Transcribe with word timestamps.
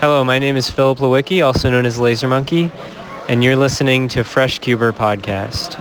Hello, 0.00 0.24
my 0.24 0.38
name 0.38 0.56
is 0.56 0.70
Philip 0.70 0.96
Lewicki, 1.00 1.44
also 1.44 1.68
known 1.68 1.84
as 1.84 1.98
Laser 1.98 2.26
Monkey, 2.26 2.72
and 3.28 3.44
you're 3.44 3.54
listening 3.54 4.08
to 4.08 4.24
Fresh 4.24 4.60
Cuber 4.60 4.94
Podcast. 4.94 5.76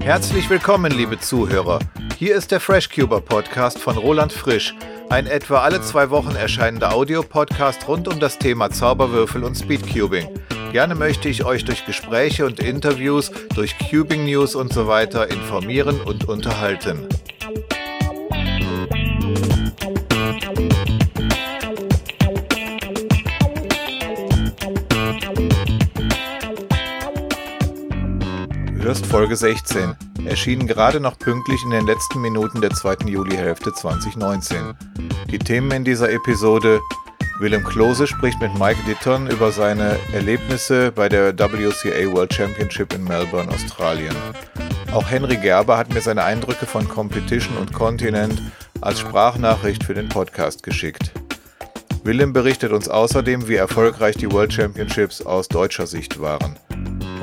Herzlich 0.00 0.48
willkommen, 0.48 0.90
liebe 0.90 1.20
Zuhörer. 1.20 1.80
Hier 2.16 2.34
ist 2.34 2.50
der 2.50 2.60
FreshCuber 2.60 3.20
Podcast 3.20 3.78
von 3.78 3.98
Roland 3.98 4.32
Frisch, 4.32 4.74
ein 5.10 5.26
etwa 5.26 5.58
alle 5.58 5.82
zwei 5.82 6.08
Wochen 6.08 6.34
erscheinender 6.34 6.94
Audiopodcast 6.94 7.86
rund 7.86 8.08
um 8.08 8.18
das 8.18 8.38
Thema 8.38 8.70
Zauberwürfel 8.70 9.44
und 9.44 9.54
Speedcubing. 9.54 10.28
Gerne 10.72 10.94
möchte 10.94 11.30
ich 11.30 11.44
euch 11.44 11.64
durch 11.64 11.86
Gespräche 11.86 12.44
und 12.44 12.60
Interviews, 12.60 13.30
durch 13.54 13.74
Cubing 13.78 14.26
News 14.26 14.54
und 14.54 14.72
so 14.72 14.86
weiter 14.86 15.30
informieren 15.30 16.00
und 16.02 16.28
unterhalten. 16.28 17.08
Hörst 28.80 29.06
Folge 29.06 29.36
16, 29.36 29.94
erschienen 30.26 30.66
gerade 30.66 31.00
noch 31.00 31.18
pünktlich 31.18 31.62
in 31.64 31.70
den 31.70 31.86
letzten 31.86 32.20
Minuten 32.20 32.60
der 32.60 32.70
zweiten 32.70 33.08
Julihälfte 33.08 33.72
2019. 33.72 34.74
Die 35.30 35.38
Themen 35.38 35.70
in 35.70 35.84
dieser 35.84 36.10
Episode 36.10 36.80
Willem 37.40 37.62
Klose 37.62 38.08
spricht 38.08 38.40
mit 38.40 38.58
Mike 38.58 38.80
Ditton 38.84 39.28
über 39.28 39.52
seine 39.52 39.96
Erlebnisse 40.12 40.90
bei 40.90 41.08
der 41.08 41.38
WCA 41.38 42.12
World 42.12 42.34
Championship 42.34 42.92
in 42.92 43.04
Melbourne, 43.04 43.48
Australien. 43.52 44.14
Auch 44.92 45.08
Henry 45.08 45.36
Gerber 45.36 45.78
hat 45.78 45.94
mir 45.94 46.00
seine 46.00 46.24
Eindrücke 46.24 46.66
von 46.66 46.88
Competition 46.88 47.56
und 47.56 47.72
Kontinent 47.72 48.42
als 48.80 48.98
Sprachnachricht 48.98 49.84
für 49.84 49.94
den 49.94 50.08
Podcast 50.08 50.64
geschickt. 50.64 51.12
Willem 52.02 52.32
berichtet 52.32 52.72
uns 52.72 52.88
außerdem, 52.88 53.46
wie 53.46 53.54
erfolgreich 53.54 54.16
die 54.16 54.32
World 54.32 54.52
Championships 54.52 55.22
aus 55.22 55.46
deutscher 55.46 55.86
Sicht 55.86 56.20
waren. 56.20 56.56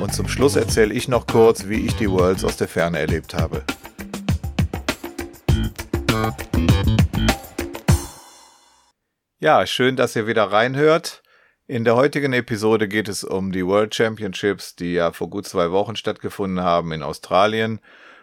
Und 0.00 0.14
zum 0.14 0.28
Schluss 0.28 0.56
erzähle 0.56 0.94
ich 0.94 1.08
noch 1.08 1.26
kurz, 1.26 1.68
wie 1.68 1.84
ich 1.84 1.94
die 1.96 2.10
Worlds 2.10 2.42
aus 2.42 2.56
der 2.56 2.68
Ferne 2.68 3.00
erlebt 3.00 3.34
habe. 3.34 3.62
Ja, 9.38 9.66
schön, 9.66 9.96
dass 9.96 10.16
ihr 10.16 10.26
wieder 10.26 10.44
reinhört. 10.44 11.22
In 11.66 11.84
der 11.84 11.94
heutigen 11.94 12.32
Episode 12.32 12.88
geht 12.88 13.06
es 13.06 13.22
um 13.22 13.52
die 13.52 13.66
World 13.66 13.94
Championships, 13.94 14.76
die 14.76 14.94
ja 14.94 15.12
vor 15.12 15.28
gut 15.28 15.46
zwei 15.46 15.70
Wochen 15.72 15.94
stattgefunden 15.94 16.64
haben 16.64 16.90
in 16.90 17.02
Australien. 17.02 17.80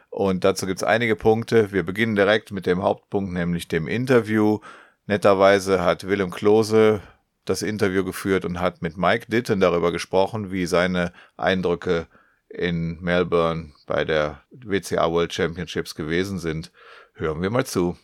Und 0.09 0.43
dazu 0.43 0.65
gibt 0.65 0.79
es 0.79 0.83
einige 0.83 1.15
Punkte. 1.15 1.71
Wir 1.71 1.83
beginnen 1.83 2.15
direkt 2.15 2.51
mit 2.51 2.65
dem 2.65 2.81
Hauptpunkt, 2.81 3.31
nämlich 3.31 3.67
dem 3.67 3.87
Interview. 3.87 4.57
Netterweise 5.05 5.83
hat 5.83 6.07
Willem 6.07 6.31
Klose 6.31 7.01
das 7.45 7.61
Interview 7.61 8.03
geführt 8.03 8.43
und 8.43 8.59
hat 8.59 8.81
mit 8.81 8.97
Mike 8.97 9.27
Ditten 9.27 9.59
darüber 9.59 9.91
gesprochen, 9.91 10.51
wie 10.51 10.65
seine 10.65 11.13
Eindrücke 11.37 12.07
in 12.49 12.99
Melbourne 13.01 13.73
bei 13.85 14.03
der 14.03 14.41
WCA 14.49 15.11
World 15.11 15.31
Championships 15.31 15.93
gewesen 15.93 16.39
sind. 16.39 16.71
Hören 17.13 17.43
wir 17.43 17.51
mal 17.51 17.67
zu. 17.67 17.97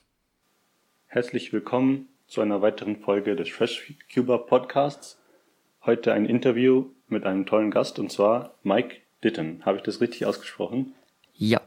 Herzlich 1.07 1.51
willkommen 1.51 2.08
zu 2.29 2.41
einer 2.41 2.61
weiteren 2.61 2.97
Folge 2.97 3.35
des 3.35 3.49
Fresh 3.49 3.95
Cuba 4.13 4.37
Podcasts. 4.37 5.19
Heute 5.83 6.13
ein 6.13 6.25
Interview 6.25 6.91
mit 7.07 7.25
einem 7.25 7.47
tollen 7.47 7.71
Gast 7.71 7.97
und 7.97 8.11
zwar 8.11 8.53
Mike 8.61 8.97
Ditten. 9.23 9.65
Habe 9.65 9.77
ich 9.77 9.83
das 9.83 9.99
richtig 9.99 10.27
ausgesprochen? 10.27 10.93
Ja, 11.33 11.59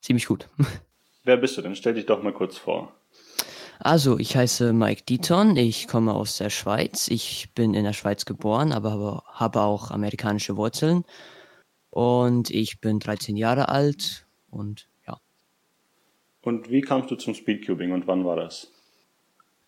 ziemlich 0.00 0.26
gut. 0.26 0.48
Wer 1.24 1.36
bist 1.38 1.56
du 1.56 1.62
denn? 1.62 1.74
Stell 1.74 1.94
dich 1.94 2.06
doch 2.06 2.22
mal 2.22 2.32
kurz 2.32 2.56
vor. 2.56 2.94
Also, 3.80 4.16
ich 4.16 4.36
heiße 4.36 4.72
Mike 4.72 5.02
Deaton, 5.08 5.56
ich 5.56 5.88
komme 5.88 6.14
aus 6.14 6.38
der 6.38 6.50
Schweiz. 6.50 7.08
Ich 7.08 7.48
bin 7.52 7.74
in 7.74 7.82
der 7.82 7.94
Schweiz 7.94 8.24
geboren, 8.24 8.70
aber 8.70 9.24
habe 9.26 9.62
auch 9.62 9.90
amerikanische 9.90 10.56
Wurzeln. 10.56 11.04
Und 11.90 12.48
ich 12.50 12.80
bin 12.80 13.00
13 13.00 13.36
Jahre 13.36 13.70
alt 13.70 14.24
und 14.50 14.86
ja. 15.04 15.18
Und 16.42 16.70
wie 16.70 16.80
kamst 16.80 17.10
du 17.10 17.16
zum 17.16 17.34
Speedcubing 17.34 17.90
und 17.90 18.06
wann 18.06 18.24
war 18.24 18.36
das? 18.36 18.70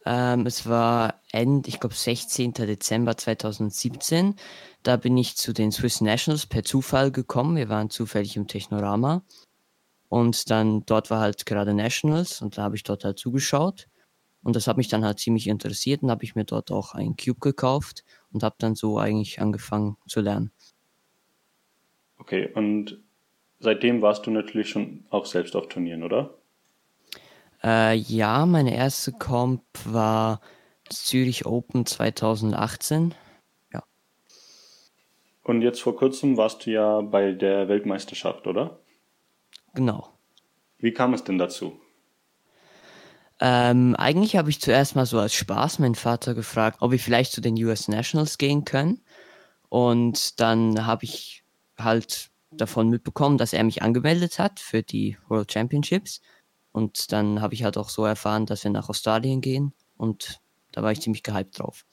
Ähm, 0.06 0.46
es 0.46 0.68
war 0.68 1.20
End, 1.32 1.66
ich 1.66 1.80
glaube 1.80 1.94
16. 1.94 2.52
Dezember 2.52 3.16
2017. 3.16 4.36
Da 4.82 4.96
bin 4.96 5.16
ich 5.16 5.36
zu 5.36 5.52
den 5.52 5.72
Swiss 5.72 6.00
Nationals 6.00 6.46
per 6.46 6.62
Zufall 6.62 7.10
gekommen. 7.10 7.56
Wir 7.56 7.68
waren 7.68 7.90
zufällig 7.90 8.36
im 8.36 8.46
Technorama. 8.46 9.22
Und 10.08 10.50
dann 10.50 10.84
dort 10.86 11.10
war 11.10 11.20
halt 11.20 11.46
gerade 11.46 11.74
Nationals 11.74 12.42
und 12.42 12.58
da 12.58 12.62
habe 12.62 12.76
ich 12.76 12.82
dort 12.82 13.04
halt 13.04 13.18
zugeschaut. 13.18 13.88
Und 14.42 14.54
das 14.54 14.66
hat 14.66 14.76
mich 14.76 14.88
dann 14.88 15.04
halt 15.04 15.18
ziemlich 15.18 15.48
interessiert 15.48 16.02
und 16.02 16.10
habe 16.10 16.22
ich 16.22 16.34
mir 16.34 16.44
dort 16.44 16.70
auch 16.70 16.94
einen 16.94 17.16
Cube 17.16 17.40
gekauft 17.40 18.04
und 18.30 18.42
habe 18.42 18.56
dann 18.58 18.74
so 18.74 18.98
eigentlich 18.98 19.40
angefangen 19.40 19.96
zu 20.06 20.20
lernen. 20.20 20.52
Okay, 22.18 22.52
und 22.54 23.00
seitdem 23.58 24.02
warst 24.02 24.26
du 24.26 24.30
natürlich 24.30 24.68
schon 24.68 25.04
auch 25.08 25.24
selbst 25.24 25.56
auf 25.56 25.68
Turnieren, 25.68 26.02
oder? 26.02 26.38
Äh, 27.64 27.94
ja, 27.94 28.44
meine 28.44 28.76
erste 28.76 29.12
Comp 29.12 29.62
war 29.86 30.40
Zürich 30.90 31.46
Open 31.46 31.86
2018. 31.86 33.14
Ja. 33.72 33.82
Und 35.42 35.62
jetzt 35.62 35.80
vor 35.80 35.96
kurzem 35.96 36.36
warst 36.36 36.66
du 36.66 36.72
ja 36.72 37.00
bei 37.00 37.32
der 37.32 37.68
Weltmeisterschaft, 37.68 38.46
oder? 38.46 38.80
Genau. 39.72 40.10
Wie 40.78 40.92
kam 40.92 41.14
es 41.14 41.24
denn 41.24 41.38
dazu? 41.38 41.80
Ähm, 43.40 43.96
eigentlich 43.96 44.36
habe 44.36 44.50
ich 44.50 44.60
zuerst 44.60 44.94
mal 44.94 45.06
so 45.06 45.18
als 45.18 45.34
Spaß 45.34 45.78
meinen 45.78 45.94
Vater 45.94 46.34
gefragt, 46.34 46.78
ob 46.80 46.92
wir 46.92 46.98
vielleicht 46.98 47.32
zu 47.32 47.40
den 47.40 47.56
US 47.64 47.88
Nationals 47.88 48.36
gehen 48.36 48.66
können. 48.66 49.00
Und 49.70 50.38
dann 50.38 50.86
habe 50.86 51.04
ich 51.04 51.44
halt 51.78 52.30
davon 52.50 52.90
mitbekommen, 52.90 53.38
dass 53.38 53.54
er 53.54 53.64
mich 53.64 53.82
angemeldet 53.82 54.38
hat 54.38 54.60
für 54.60 54.82
die 54.82 55.16
World 55.28 55.50
Championships. 55.50 56.20
Und 56.74 57.12
dann 57.12 57.40
habe 57.40 57.54
ich 57.54 57.62
halt 57.62 57.78
auch 57.78 57.88
so 57.88 58.04
erfahren, 58.04 58.46
dass 58.46 58.64
wir 58.64 58.70
nach 58.72 58.88
Australien 58.88 59.40
gehen. 59.40 59.72
Und 59.96 60.40
da 60.72 60.82
war 60.82 60.90
ich 60.90 61.00
ziemlich 61.00 61.22
gehypt 61.22 61.60
drauf. 61.60 61.86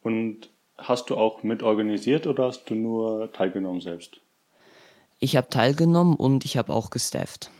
Und 0.00 0.48
hast 0.78 1.10
du 1.10 1.18
auch 1.18 1.42
mitorganisiert 1.42 2.26
oder 2.26 2.46
hast 2.46 2.64
du 2.70 2.74
nur 2.74 3.30
teilgenommen 3.32 3.82
selbst? 3.82 4.22
Ich 5.18 5.36
habe 5.36 5.50
teilgenommen 5.50 6.16
und 6.16 6.46
ich 6.46 6.56
habe 6.56 6.72
auch 6.72 6.88
gestafft. 6.88 7.50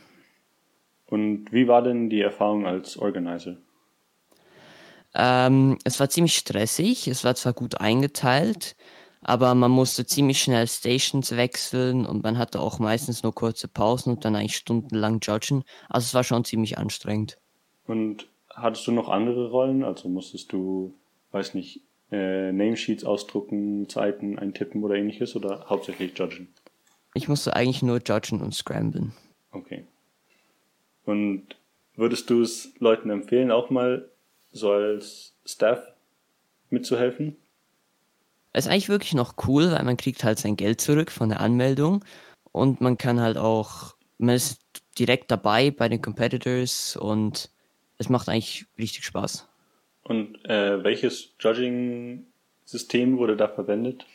Und 1.08 1.52
wie 1.52 1.68
war 1.68 1.82
denn 1.82 2.08
die 2.08 2.22
Erfahrung 2.22 2.66
als 2.66 2.96
Organizer? 2.96 3.58
Ähm, 5.14 5.76
es 5.84 6.00
war 6.00 6.08
ziemlich 6.08 6.38
stressig, 6.38 7.06
es 7.06 7.22
war 7.22 7.34
zwar 7.34 7.52
gut 7.52 7.82
eingeteilt, 7.82 8.76
aber 9.28 9.56
man 9.56 9.72
musste 9.72 10.06
ziemlich 10.06 10.40
schnell 10.40 10.68
Stations 10.68 11.36
wechseln 11.36 12.06
und 12.06 12.22
man 12.22 12.38
hatte 12.38 12.60
auch 12.60 12.78
meistens 12.78 13.24
nur 13.24 13.34
kurze 13.34 13.66
Pausen 13.66 14.14
und 14.14 14.24
dann 14.24 14.36
eigentlich 14.36 14.56
stundenlang 14.56 15.18
judgen. 15.20 15.64
Also 15.88 16.04
es 16.04 16.14
war 16.14 16.22
schon 16.22 16.44
ziemlich 16.44 16.78
anstrengend. 16.78 17.36
Und 17.88 18.28
hattest 18.50 18.86
du 18.86 18.92
noch 18.92 19.08
andere 19.08 19.50
Rollen? 19.50 19.82
Also 19.82 20.08
musstest 20.08 20.52
du, 20.52 20.94
weiß 21.32 21.54
nicht, 21.54 21.80
äh, 22.12 22.52
Namesheets 22.52 23.02
ausdrucken, 23.02 23.88
Zeiten 23.88 24.38
eintippen 24.38 24.84
oder 24.84 24.94
ähnliches 24.94 25.34
oder 25.34 25.66
hauptsächlich 25.68 26.16
judgen? 26.16 26.46
Ich 27.14 27.26
musste 27.26 27.56
eigentlich 27.56 27.82
nur 27.82 28.00
judgen 28.06 28.40
und 28.40 28.54
scramblen. 28.54 29.12
Okay. 29.50 29.86
Und 31.04 31.56
würdest 31.96 32.30
du 32.30 32.42
es 32.42 32.72
Leuten 32.78 33.10
empfehlen, 33.10 33.50
auch 33.50 33.70
mal 33.70 34.08
so 34.52 34.70
als 34.70 35.34
Staff 35.44 35.80
mitzuhelfen? 36.70 37.36
Es 38.56 38.64
ist 38.64 38.72
eigentlich 38.72 38.88
wirklich 38.88 39.12
noch 39.12 39.34
cool, 39.46 39.70
weil 39.72 39.84
man 39.84 39.98
kriegt 39.98 40.24
halt 40.24 40.38
sein 40.38 40.56
Geld 40.56 40.80
zurück 40.80 41.10
von 41.10 41.28
der 41.28 41.40
Anmeldung 41.40 42.02
und 42.52 42.80
man 42.80 42.96
kann 42.96 43.20
halt 43.20 43.36
auch, 43.36 43.96
man 44.16 44.34
ist 44.34 44.62
direkt 44.98 45.30
dabei 45.30 45.70
bei 45.70 45.90
den 45.90 46.00
Competitors 46.00 46.96
und 46.96 47.50
es 47.98 48.08
macht 48.08 48.30
eigentlich 48.30 48.64
richtig 48.78 49.04
Spaß. 49.04 49.46
Und 50.04 50.42
äh, 50.46 50.82
welches 50.82 51.34
Judging-System 51.38 53.18
wurde 53.18 53.36
da 53.36 53.46
verwendet? 53.48 54.06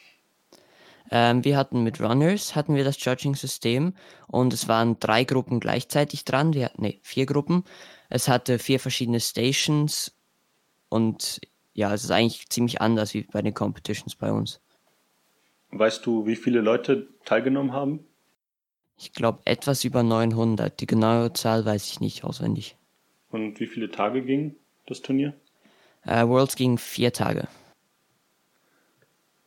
Ähm, 1.12 1.46
wir 1.46 1.56
hatten 1.56 1.84
mit 1.84 2.02
Runners 2.02 2.56
hatten 2.56 2.74
wir 2.74 2.84
das 2.84 3.04
Judging-System 3.06 3.94
und 4.26 4.54
es 4.54 4.68
waren 4.68 5.00
drei 5.00 5.24
Gruppen 5.24 5.60
gleichzeitig 5.60 6.26
dran. 6.26 6.56
Wir 6.56 6.66
hatten, 6.66 6.82
nee, 6.82 7.00
vier 7.04 7.28
Gruppen. 7.28 7.64
Es 8.10 8.28
hatte 8.28 8.58
vier 8.58 8.80
verschiedene 8.80 9.20
Stations 9.20 10.18
und 10.90 11.42
ja, 11.74 11.94
es 11.94 12.04
ist 12.04 12.12
eigentlich 12.12 12.50
ziemlich 12.50 12.82
anders 12.82 13.14
wie 13.14 13.24
bei 13.24 13.42
den 13.42 13.54
Competitions 13.54 14.16
bei 14.16 14.32
uns. 14.32 14.60
Weißt 15.72 16.06
du, 16.06 16.26
wie 16.26 16.36
viele 16.36 16.62
Leute 16.62 17.08
teilgenommen 17.24 17.72
haben? 17.72 18.06
Ich 18.98 19.14
glaube 19.14 19.40
etwas 19.46 19.84
über 19.84 20.04
900. 20.04 20.80
Die 20.80 20.86
genaue 20.86 21.34
Zahl 21.34 21.66
weiß 21.66 21.88
ich 21.88 22.02
nicht 22.02 22.24
auswendig. 22.24 22.78
Und 23.30 23.60
wie 23.60 23.68
viele 23.68 23.90
Tage 23.90 24.22
ging 24.22 24.56
das 24.86 25.02
Turnier? 25.02 25.34
Äh, 26.06 26.28
Worlds 26.28 26.56
ging 26.56 26.78
vier 26.78 27.14
Tage. 27.14 27.48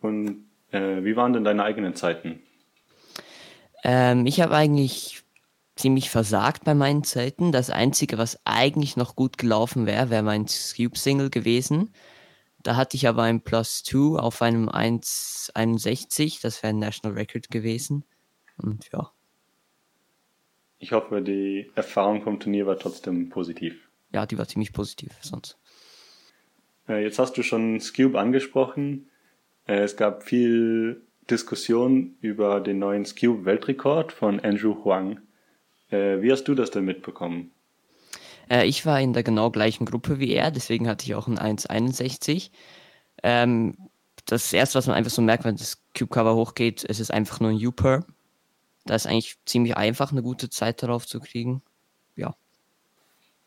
Und 0.00 0.44
äh, 0.70 1.04
wie 1.04 1.16
waren 1.16 1.32
denn 1.32 1.44
deine 1.44 1.62
eigenen 1.62 1.94
Zeiten? 1.94 2.40
Ähm, 3.82 4.26
ich 4.26 4.40
habe 4.40 4.54
eigentlich 4.54 5.22
ziemlich 5.76 6.10
versagt 6.10 6.64
bei 6.64 6.74
meinen 6.74 7.04
Zeiten. 7.04 7.52
Das 7.52 7.70
Einzige, 7.70 8.16
was 8.18 8.40
eigentlich 8.44 8.96
noch 8.96 9.16
gut 9.16 9.38
gelaufen 9.38 9.86
wäre, 9.86 10.10
wäre 10.10 10.22
mein 10.22 10.46
Cube-Single 10.46 11.30
gewesen. 11.30 11.92
Da 12.64 12.76
hatte 12.76 12.96
ich 12.96 13.06
aber 13.06 13.22
ein 13.22 13.42
Plus 13.42 13.84
2 13.84 14.18
auf 14.18 14.40
einem 14.40 14.70
1,61. 14.70 16.40
Das 16.42 16.62
wäre 16.62 16.72
ein 16.72 16.78
National 16.78 17.16
Record 17.16 17.50
gewesen. 17.50 18.04
Und 18.56 18.90
ja. 18.90 19.12
Ich 20.78 20.92
hoffe, 20.92 21.20
die 21.20 21.70
Erfahrung 21.74 22.22
vom 22.22 22.40
Turnier 22.40 22.66
war 22.66 22.78
trotzdem 22.78 23.28
positiv. 23.28 23.90
Ja, 24.12 24.24
die 24.24 24.38
war 24.38 24.48
ziemlich 24.48 24.72
positiv 24.72 25.12
sonst. 25.20 25.58
Äh, 26.88 27.02
jetzt 27.02 27.18
hast 27.18 27.36
du 27.36 27.42
schon 27.42 27.80
Scube 27.80 28.18
angesprochen. 28.18 29.10
Äh, 29.66 29.80
es 29.80 29.96
gab 29.98 30.22
viel 30.22 31.02
Diskussion 31.30 32.16
über 32.22 32.60
den 32.60 32.78
neuen 32.78 33.04
Scube-Weltrekord 33.04 34.10
von 34.10 34.40
Andrew 34.40 34.84
Huang. 34.84 35.20
Äh, 35.90 36.22
wie 36.22 36.32
hast 36.32 36.44
du 36.44 36.54
das 36.54 36.70
denn 36.70 36.86
mitbekommen? 36.86 37.50
Äh, 38.50 38.66
ich 38.66 38.86
war 38.86 39.00
in 39.00 39.12
der 39.12 39.22
genau 39.22 39.50
gleichen 39.50 39.86
Gruppe 39.86 40.18
wie 40.18 40.32
er, 40.32 40.50
deswegen 40.50 40.88
hatte 40.88 41.04
ich 41.04 41.14
auch 41.14 41.28
ein 41.28 41.38
1,61. 41.38 42.50
Ähm, 43.22 43.76
das 44.26 44.52
erste, 44.52 44.78
was 44.78 44.86
man 44.86 44.96
einfach 44.96 45.10
so 45.10 45.22
merkt, 45.22 45.44
wenn 45.44 45.56
das 45.56 45.82
Cube-Cover 45.96 46.34
hochgeht, 46.34 46.84
es 46.88 47.00
ist 47.00 47.10
einfach 47.10 47.40
nur 47.40 47.50
ein 47.50 47.66
U-Per. 47.66 48.04
Da 48.86 48.94
ist 48.94 49.06
eigentlich 49.06 49.36
ziemlich 49.44 49.76
einfach, 49.76 50.12
eine 50.12 50.22
gute 50.22 50.50
Zeit 50.50 50.82
darauf 50.82 51.06
zu 51.06 51.20
kriegen. 51.20 51.62
Ja. 52.16 52.34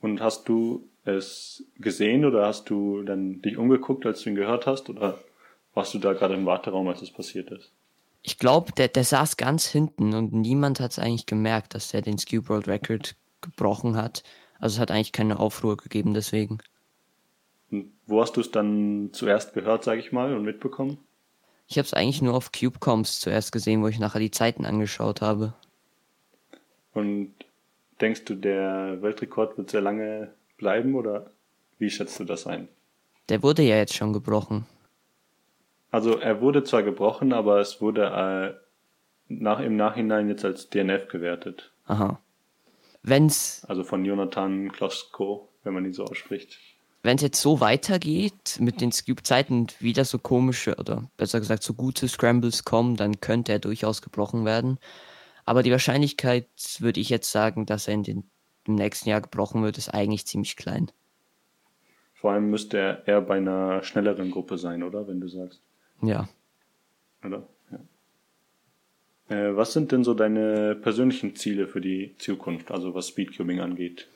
Und 0.01 0.21
hast 0.21 0.47
du 0.49 0.89
es 1.03 1.63
gesehen 1.77 2.25
oder 2.25 2.45
hast 2.45 2.69
du 2.69 3.03
dann 3.03 3.41
dich 3.41 3.57
umgeguckt, 3.57 4.05
als 4.05 4.21
du 4.21 4.29
ihn 4.29 4.35
gehört 4.35 4.67
hast? 4.67 4.89
Oder 4.89 5.19
warst 5.73 5.93
du 5.93 5.99
da 5.99 6.13
gerade 6.13 6.35
im 6.35 6.45
Warteraum, 6.45 6.87
als 6.87 7.01
es 7.01 7.11
passiert 7.11 7.51
ist? 7.51 7.71
Ich 8.23 8.37
glaube, 8.37 8.71
der, 8.73 8.89
der 8.89 9.03
saß 9.03 9.37
ganz 9.37 9.67
hinten 9.67 10.13
und 10.13 10.33
niemand 10.33 10.79
hat 10.79 10.91
es 10.91 10.99
eigentlich 10.99 11.27
gemerkt, 11.27 11.75
dass 11.75 11.93
er 11.93 12.01
den 12.01 12.17
Skew 12.17 12.41
World 12.47 12.67
Record 12.67 13.15
gebrochen 13.41 13.95
hat. 13.95 14.23
Also 14.59 14.75
es 14.75 14.79
hat 14.79 14.91
eigentlich 14.91 15.11
keine 15.11 15.39
Aufruhr 15.39 15.77
gegeben 15.77 16.13
deswegen. 16.13 16.59
Und 17.71 17.91
wo 18.05 18.21
hast 18.21 18.37
du 18.37 18.41
es 18.41 18.51
dann 18.51 19.09
zuerst 19.13 19.53
gehört, 19.53 19.83
sage 19.83 19.99
ich 19.99 20.11
mal, 20.11 20.33
und 20.33 20.43
mitbekommen? 20.43 20.97
Ich 21.67 21.77
habe 21.77 21.85
es 21.85 21.93
eigentlich 21.93 22.21
nur 22.21 22.33
auf 22.33 22.51
CubeComs 22.51 23.19
zuerst 23.19 23.51
gesehen, 23.51 23.81
wo 23.83 23.87
ich 23.87 23.99
nachher 23.99 24.19
die 24.19 24.31
Zeiten 24.31 24.65
angeschaut 24.65 25.21
habe. 25.21 25.53
Und 26.93 27.33
denkst 27.99 28.25
du, 28.25 28.35
der 28.35 29.01
Weltrekord 29.01 29.57
wird 29.57 29.69
sehr 29.69 29.81
lange 29.81 30.33
bleiben 30.57 30.95
oder 30.95 31.31
wie 31.77 31.89
schätzt 31.89 32.19
du 32.19 32.23
das 32.23 32.47
ein? 32.47 32.69
Der 33.29 33.43
wurde 33.43 33.63
ja 33.63 33.75
jetzt 33.75 33.95
schon 33.95 34.13
gebrochen. 34.13 34.65
Also 35.91 36.17
er 36.17 36.41
wurde 36.41 36.63
zwar 36.63 36.83
gebrochen, 36.83 37.33
aber 37.33 37.59
es 37.59 37.81
wurde 37.81 38.05
äh, 38.05 38.53
nach, 39.27 39.59
im 39.59 39.75
Nachhinein 39.75 40.29
jetzt 40.29 40.45
als 40.45 40.69
DNF 40.69 41.07
gewertet. 41.07 41.71
Aha. 41.85 42.19
Wenn's. 43.07 43.65
Also 43.67 43.83
von 43.83 44.05
Jonathan 44.05 44.71
Klosko, 44.71 45.49
wenn 45.63 45.73
man 45.73 45.85
ihn 45.85 45.93
so 45.93 46.03
ausspricht. 46.05 46.59
Wenn 47.03 47.15
es 47.15 47.21
jetzt 47.21 47.41
so 47.41 47.59
weitergeht 47.59 48.57
mit 48.59 48.81
den 48.81 48.91
Scoop-Zeiten 48.91 49.61
und 49.61 49.81
wieder 49.81 50.03
so 50.03 50.19
komische 50.19 50.75
oder 50.75 51.09
besser 51.15 51.39
gesagt 51.39 51.63
so 51.63 51.73
gute 51.73 52.07
Scrambles 52.07 52.65
kommen, 52.65 52.95
dann 52.95 53.21
könnte 53.21 53.53
er 53.53 53.59
durchaus 53.59 54.01
gebrochen 54.01 54.45
werden. 54.45 54.77
Aber 55.45 55.63
die 55.63 55.71
Wahrscheinlichkeit, 55.71 56.47
würde 56.79 56.99
ich 56.99 57.09
jetzt 57.09 57.31
sagen, 57.31 57.65
dass 57.65 57.87
er 57.87 57.93
in 57.93 58.03
den, 58.03 58.29
im 58.65 58.75
nächsten 58.75 59.07
Jahr 59.07 59.21
gebrochen 59.21 59.63
wird, 59.63 59.77
ist 59.77 59.93
eigentlich 59.93 60.27
ziemlich 60.27 60.57
klein. 60.57 60.91
Vor 62.15 62.31
allem 62.31 62.49
müsste 62.49 62.77
er 62.77 63.07
eher 63.07 63.21
bei 63.21 63.37
einer 63.37 63.83
schnelleren 63.83 64.31
Gruppe 64.31 64.57
sein, 64.57 64.83
oder? 64.83 65.07
Wenn 65.07 65.21
du 65.21 65.29
sagst. 65.29 65.61
Ja. 66.01 66.27
Oder? 67.23 67.47
Ja. 67.71 67.79
Äh, 69.29 69.55
was 69.55 69.73
sind 69.73 69.91
denn 69.91 70.03
so 70.03 70.13
deine 70.13 70.75
persönlichen 70.75 71.35
Ziele 71.35 71.67
für 71.67 71.81
die 71.81 72.15
Zukunft, 72.17 72.71
also 72.71 72.93
was 72.93 73.09
Speedcubing 73.09 73.59
angeht? 73.59 74.07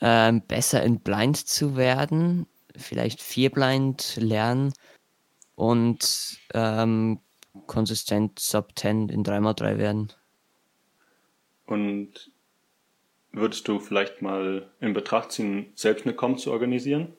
Ähm, 0.00 0.42
besser 0.42 0.82
in 0.82 1.00
Blind 1.00 1.36
zu 1.36 1.76
werden, 1.76 2.46
vielleicht 2.76 3.22
vier 3.22 3.50
Blind 3.50 4.16
lernen 4.16 4.72
und 5.54 6.38
ähm, 6.52 7.20
konsistent 7.66 8.38
Sub 8.40 8.72
10 8.76 9.08
in 9.08 9.24
3x3 9.24 9.78
werden. 9.78 10.12
Und 11.66 12.30
würdest 13.32 13.68
du 13.68 13.78
vielleicht 13.78 14.22
mal 14.22 14.68
in 14.80 14.92
Betracht 14.92 15.32
ziehen, 15.32 15.66
selbst 15.76 16.04
eine 16.04 16.14
Com 16.14 16.36
zu 16.36 16.50
organisieren? 16.50 17.12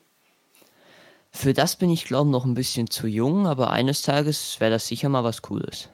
Für 1.32 1.54
das 1.54 1.76
bin 1.76 1.90
ich, 1.90 2.06
glaube 2.06 2.30
ich, 2.30 2.32
noch 2.32 2.46
ein 2.46 2.54
bisschen 2.54 2.90
zu 2.90 3.08
jung, 3.08 3.48
aber 3.48 3.72
eines 3.72 4.02
Tages 4.02 4.60
wäre 4.60 4.72
das 4.72 4.88
sicher 4.88 5.10
mal 5.10 5.24
was 5.24 5.42
Cooles. 5.42 5.90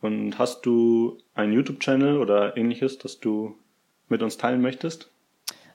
Und 0.00 0.38
hast 0.38 0.64
du 0.66 1.18
einen 1.34 1.52
YouTube-Channel 1.52 2.18
oder 2.18 2.56
ähnliches, 2.56 2.98
das 2.98 3.20
du 3.20 3.56
mit 4.08 4.22
uns 4.22 4.36
teilen 4.36 4.60
möchtest? 4.60 5.10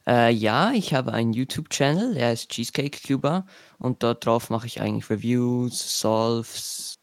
Äh, 0.07 0.31
ja, 0.31 0.71
ich 0.73 0.93
habe 0.93 1.13
einen 1.13 1.33
YouTube-Channel, 1.33 2.13
der 2.13 2.33
ist 2.33 2.51
Cheesecake 2.51 2.99
Cuba 3.07 3.47
und 3.79 4.03
dort 4.03 4.25
drauf 4.25 4.49
mache 4.49 4.67
ich 4.67 4.81
eigentlich 4.81 5.09
Reviews, 5.09 5.99
Solves 5.99 6.99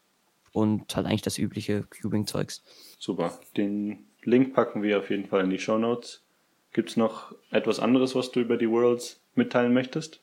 und 0.53 0.95
halt 0.95 1.07
eigentlich 1.07 1.21
das 1.21 1.37
übliche 1.37 1.83
Cubing-Zeugs. 1.83 2.63
Super. 2.99 3.37
Den 3.57 4.05
Link 4.23 4.53
packen 4.53 4.83
wir 4.83 4.99
auf 4.99 5.09
jeden 5.09 5.27
Fall 5.27 5.43
in 5.43 5.49
die 5.49 5.59
Show 5.59 5.77
Notes. 5.77 6.21
Gibt 6.71 6.91
es 6.91 6.97
noch 6.97 7.35
etwas 7.51 7.79
anderes, 7.79 8.15
was 8.15 8.31
du 8.31 8.39
über 8.39 8.57
die 8.57 8.69
Worlds 8.69 9.21
mitteilen 9.35 9.73
möchtest? 9.73 10.21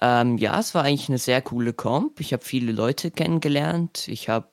Ähm, 0.00 0.38
ja, 0.38 0.58
es 0.58 0.74
war 0.74 0.84
eigentlich 0.84 1.08
eine 1.08 1.18
sehr 1.18 1.42
coole 1.42 1.72
Comp. 1.72 2.20
Ich 2.20 2.32
habe 2.32 2.44
viele 2.44 2.72
Leute 2.72 3.10
kennengelernt. 3.10 4.08
Ich 4.08 4.28
habe 4.28 4.48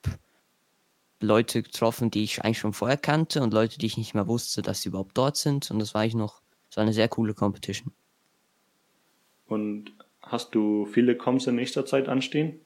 Leute 1.24 1.62
getroffen, 1.62 2.10
die 2.10 2.24
ich 2.24 2.44
eigentlich 2.44 2.58
schon 2.58 2.72
vorher 2.72 2.96
kannte 2.96 3.42
und 3.42 3.52
Leute, 3.52 3.78
die 3.78 3.86
ich 3.86 3.96
nicht 3.96 4.14
mehr 4.14 4.26
wusste, 4.26 4.62
dass 4.62 4.82
sie 4.82 4.88
überhaupt 4.90 5.16
dort 5.16 5.36
sind. 5.36 5.70
Und 5.70 5.78
das 5.78 5.94
war 5.94 6.02
eigentlich 6.02 6.14
noch, 6.14 6.40
das 6.68 6.76
war 6.76 6.82
eine 6.82 6.92
sehr 6.92 7.08
coole 7.08 7.34
Competition. 7.34 7.92
Und 9.46 9.92
hast 10.22 10.54
du 10.54 10.86
viele 10.86 11.16
Comps 11.16 11.46
in 11.46 11.56
nächster 11.56 11.84
Zeit 11.86 12.08
anstehen? 12.08 12.60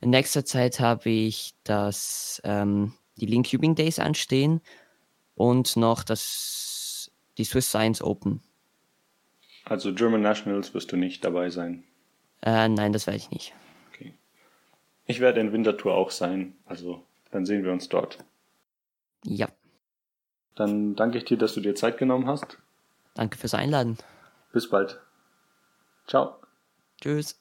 In 0.00 0.10
nächster 0.10 0.44
Zeit 0.44 0.78
habe 0.78 1.10
ich 1.10 1.54
das, 1.64 2.40
ähm, 2.44 2.92
die 3.16 3.26
Link 3.26 3.50
Cubing 3.50 3.74
Days 3.74 3.98
anstehen 3.98 4.60
und 5.34 5.76
noch 5.76 6.04
das, 6.04 7.10
die 7.36 7.44
Swiss 7.44 7.68
Science 7.68 8.02
Open. 8.02 8.40
Also 9.64 9.92
German 9.92 10.22
Nationals 10.22 10.72
wirst 10.72 10.92
du 10.92 10.96
nicht 10.96 11.24
dabei 11.24 11.50
sein. 11.50 11.84
Äh, 12.42 12.68
nein, 12.68 12.92
das 12.92 13.06
werde 13.06 13.18
ich 13.18 13.30
nicht. 13.30 13.52
Okay. 13.92 14.14
Ich 15.06 15.20
werde 15.20 15.40
in 15.40 15.52
Winterthur 15.52 15.94
auch 15.94 16.10
sein, 16.10 16.56
also 16.64 17.02
dann 17.30 17.46
sehen 17.46 17.64
wir 17.64 17.72
uns 17.72 17.88
dort. 17.88 18.18
Ja. 19.24 19.48
Dann 20.54 20.96
danke 20.96 21.18
ich 21.18 21.24
dir, 21.24 21.38
dass 21.38 21.54
du 21.54 21.60
dir 21.60 21.74
Zeit 21.74 21.98
genommen 21.98 22.26
hast. 22.26 22.58
Danke 23.14 23.38
fürs 23.38 23.54
Einladen. 23.54 23.98
Bis 24.52 24.68
bald. 24.68 25.00
Ciao. 26.06 26.36
Tschüss. 27.00 27.40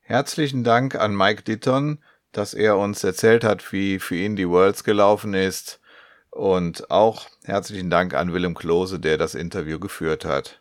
Herzlichen 0.00 0.64
Dank 0.64 0.96
an 0.96 1.16
Mike 1.16 1.42
Ditton, 1.42 1.98
dass 2.30 2.54
er 2.54 2.76
uns 2.76 3.02
erzählt 3.02 3.42
hat, 3.42 3.72
wie 3.72 3.98
für 3.98 4.16
ihn 4.16 4.36
die 4.36 4.48
Worlds 4.48 4.84
gelaufen 4.84 5.34
ist. 5.34 5.80
Und 6.30 6.90
auch 6.90 7.26
herzlichen 7.44 7.90
Dank 7.90 8.12
an 8.12 8.32
Willem 8.32 8.54
Klose, 8.54 9.00
der 9.00 9.16
das 9.16 9.34
Interview 9.34 9.78
geführt 9.78 10.24
hat. 10.24 10.60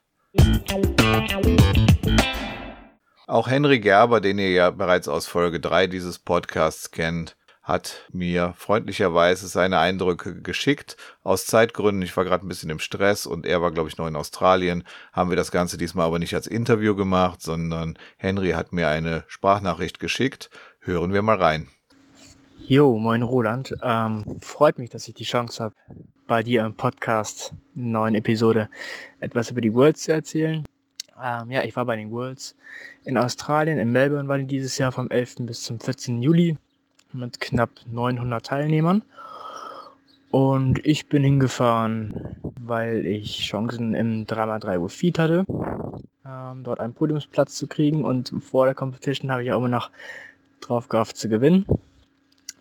Auch 3.25 3.47
Henry 3.47 3.79
Gerber, 3.79 4.19
den 4.19 4.37
ihr 4.37 4.51
ja 4.51 4.69
bereits 4.69 5.07
aus 5.07 5.27
Folge 5.27 5.61
3 5.61 5.87
dieses 5.87 6.19
Podcasts 6.19 6.91
kennt, 6.91 7.37
hat 7.61 8.05
mir 8.11 8.53
freundlicherweise 8.57 9.47
seine 9.47 9.79
Eindrücke 9.79 10.41
geschickt. 10.41 10.97
Aus 11.23 11.45
Zeitgründen, 11.45 12.01
ich 12.01 12.17
war 12.17 12.25
gerade 12.25 12.45
ein 12.45 12.49
bisschen 12.49 12.69
im 12.69 12.79
Stress 12.79 13.25
und 13.25 13.45
er 13.45 13.61
war, 13.61 13.71
glaube 13.71 13.87
ich, 13.87 13.97
noch 13.97 14.07
in 14.07 14.17
Australien, 14.17 14.83
haben 15.13 15.29
wir 15.29 15.37
das 15.37 15.51
Ganze 15.51 15.77
diesmal 15.77 16.07
aber 16.07 16.19
nicht 16.19 16.35
als 16.35 16.47
Interview 16.47 16.95
gemacht, 16.95 17.41
sondern 17.41 17.97
Henry 18.17 18.51
hat 18.51 18.73
mir 18.73 18.89
eine 18.89 19.23
Sprachnachricht 19.27 20.01
geschickt. 20.01 20.49
Hören 20.79 21.13
wir 21.13 21.21
mal 21.21 21.41
rein. 21.41 21.69
Jo, 22.67 22.97
moin 22.97 23.21
Roland. 23.21 23.73
Ähm, 23.81 24.37
freut 24.41 24.77
mich, 24.77 24.89
dass 24.89 25.07
ich 25.07 25.13
die 25.13 25.23
Chance 25.23 25.63
habe, 25.63 25.75
bei 26.27 26.43
dir 26.43 26.65
im 26.65 26.75
Podcast, 26.75 27.53
in 27.73 27.91
neuen 27.91 28.15
Episode, 28.15 28.69
etwas 29.21 29.49
über 29.49 29.61
die 29.61 29.73
Worlds 29.73 30.03
zu 30.03 30.11
erzählen. 30.11 30.65
Ähm, 31.23 31.51
ja, 31.51 31.63
ich 31.63 31.75
war 31.77 31.85
bei 31.85 31.95
den 31.95 32.11
Worlds 32.11 32.55
in 33.05 33.17
Australien, 33.17 33.79
in 33.79 33.91
Melbourne 33.91 34.27
war 34.27 34.37
die 34.37 34.45
dieses 34.45 34.77
Jahr 34.77 34.91
vom 34.91 35.09
11. 35.09 35.37
bis 35.39 35.63
zum 35.63 35.79
14. 35.79 36.21
Juli 36.21 36.57
mit 37.13 37.39
knapp 37.39 37.69
900 37.89 38.45
Teilnehmern. 38.45 39.03
Und 40.31 40.85
ich 40.85 41.07
bin 41.07 41.23
hingefahren, 41.23 42.35
weil 42.59 43.05
ich 43.05 43.39
Chancen 43.39 43.93
im 43.93 44.25
3x3 44.25 44.79
Uhr 44.79 44.89
Feed 44.89 45.19
hatte, 45.19 45.45
ähm, 46.25 46.63
dort 46.63 46.79
einen 46.79 46.93
Podiumsplatz 46.93 47.55
zu 47.55 47.67
kriegen. 47.67 48.03
Und 48.03 48.33
vor 48.41 48.65
der 48.65 48.75
Competition 48.75 49.31
habe 49.31 49.43
ich 49.43 49.51
auch 49.53 49.59
immer 49.59 49.69
noch 49.69 49.91
drauf 50.59 50.89
gehofft 50.89 51.15
zu 51.15 51.29
gewinnen. 51.29 51.65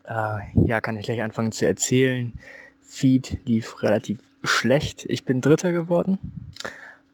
Äh, 0.05 0.39
ja, 0.67 0.81
kann 0.81 0.97
ich 0.97 1.07
gleich 1.07 1.23
anfangen 1.23 1.51
zu 1.51 1.67
erzählen. 1.67 2.33
Feed 2.83 3.39
lief 3.47 3.83
relativ 3.83 4.19
schlecht. 4.45 5.07
Ich 5.09 5.25
bin 5.25 5.41
Dritter 5.41 5.73
geworden. 5.73 6.19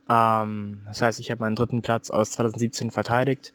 Ähm, 0.08 0.80
das 0.86 1.02
heißt, 1.02 1.20
ich 1.20 1.30
habe 1.30 1.42
meinen 1.42 1.56
dritten 1.56 1.82
Platz 1.82 2.10
aus 2.10 2.32
2017 2.32 2.90
verteidigt, 2.90 3.52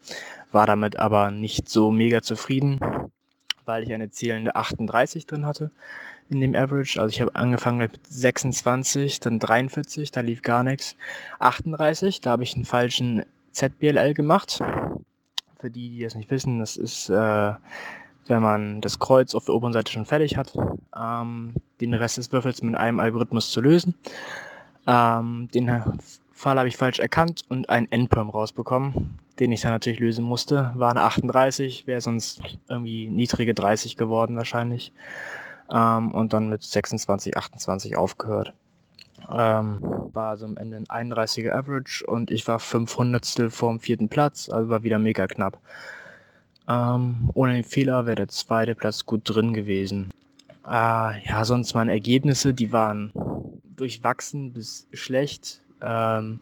war 0.51 0.67
damit 0.67 0.98
aber 0.98 1.31
nicht 1.31 1.67
so 1.69 1.91
mega 1.91 2.22
zufrieden, 2.22 2.79
weil 3.65 3.83
ich 3.83 3.93
eine 3.93 4.12
zielende 4.12 4.55
38 4.55 5.25
drin 5.25 5.45
hatte 5.45 5.72
in 6.29 6.41
dem 6.41 6.55
Average. 6.55 7.00
Also 7.00 7.10
ich 7.10 7.22
habe 7.22 7.36
angefangen 7.36 7.77
mit 7.77 8.00
26, 8.07 9.19
dann 9.19 9.39
43, 9.39 10.12
da 10.12 10.22
lief 10.22 10.41
gar 10.41 10.63
nichts. 10.63 10.95
38, 11.39 12.22
da 12.22 12.31
habe 12.31 12.43
ich 12.43 12.55
einen 12.55 12.65
falschen 12.65 13.24
ZBLL 13.51 14.13
gemacht. 14.13 14.62
Für 15.60 15.69
die, 15.69 15.89
die 15.89 16.03
das 16.03 16.15
nicht 16.15 16.29
wissen, 16.29 16.60
das 16.60 16.75
ist, 16.77 17.10
äh, 17.10 17.53
wenn 18.27 18.41
man 18.41 18.81
das 18.81 19.00
Kreuz 19.00 19.33
auf 19.36 19.45
der 19.45 19.55
oberen 19.55 19.74
Seite 19.74 19.91
schon 19.91 20.05
fertig 20.05 20.38
hat, 20.38 20.53
ähm, 20.98 21.53
den 21.79 21.93
Rest 21.93 22.17
des 22.17 22.31
Würfels 22.31 22.62
mit 22.62 22.75
einem 22.75 23.00
Algorithmus 23.00 23.51
zu 23.51 23.62
lösen. 23.62 23.95
Ähm, 24.86 25.50
den 25.53 25.72
Fall 26.33 26.57
habe 26.57 26.67
ich 26.67 26.77
falsch 26.77 26.99
erkannt 26.99 27.43
und 27.47 27.69
einen 27.69 27.91
Endperm 27.91 28.29
rausbekommen, 28.29 29.19
den 29.39 29.51
ich 29.51 29.61
dann 29.61 29.71
natürlich 29.71 29.99
lösen 29.99 30.25
musste. 30.25 30.71
War 30.75 30.91
eine 30.91 31.03
38, 31.03 31.87
wäre 31.87 32.01
sonst 32.01 32.41
irgendwie 32.67 33.07
niedrige 33.07 33.53
30 33.53 33.95
geworden 33.97 34.35
wahrscheinlich. 34.35 34.91
Ähm, 35.71 36.11
und 36.11 36.33
dann 36.33 36.49
mit 36.49 36.63
26, 36.63 37.37
28 37.37 37.95
aufgehört. 37.95 38.53
Ähm, 39.31 39.79
war 40.11 40.31
also 40.31 40.45
am 40.45 40.57
Ende 40.57 40.83
ein 40.89 41.11
31er 41.13 41.53
Average 41.53 42.05
und 42.05 42.31
ich 42.31 42.47
war 42.47 42.59
500 42.59 43.25
vorm 43.49 43.79
vierten 43.79 44.09
Platz, 44.09 44.49
also 44.49 44.69
war 44.69 44.83
wieder 44.83 44.99
mega 44.99 45.27
knapp. 45.27 45.59
Ähm, 46.67 47.29
ohne 47.33 47.53
den 47.53 47.63
Fehler 47.63 48.05
wäre 48.05 48.15
der 48.15 48.27
zweite 48.27 48.75
Platz 48.75 49.05
gut 49.05 49.21
drin 49.23 49.53
gewesen. 49.53 50.11
Äh, 50.65 51.27
ja, 51.27 51.45
sonst 51.45 51.73
meine 51.73 51.91
Ergebnisse, 51.91 52.53
die 52.53 52.71
waren 52.71 53.11
durchwachsen 53.75 54.53
bis 54.53 54.87
schlecht. 54.93 55.62
Ähm, 55.83 56.39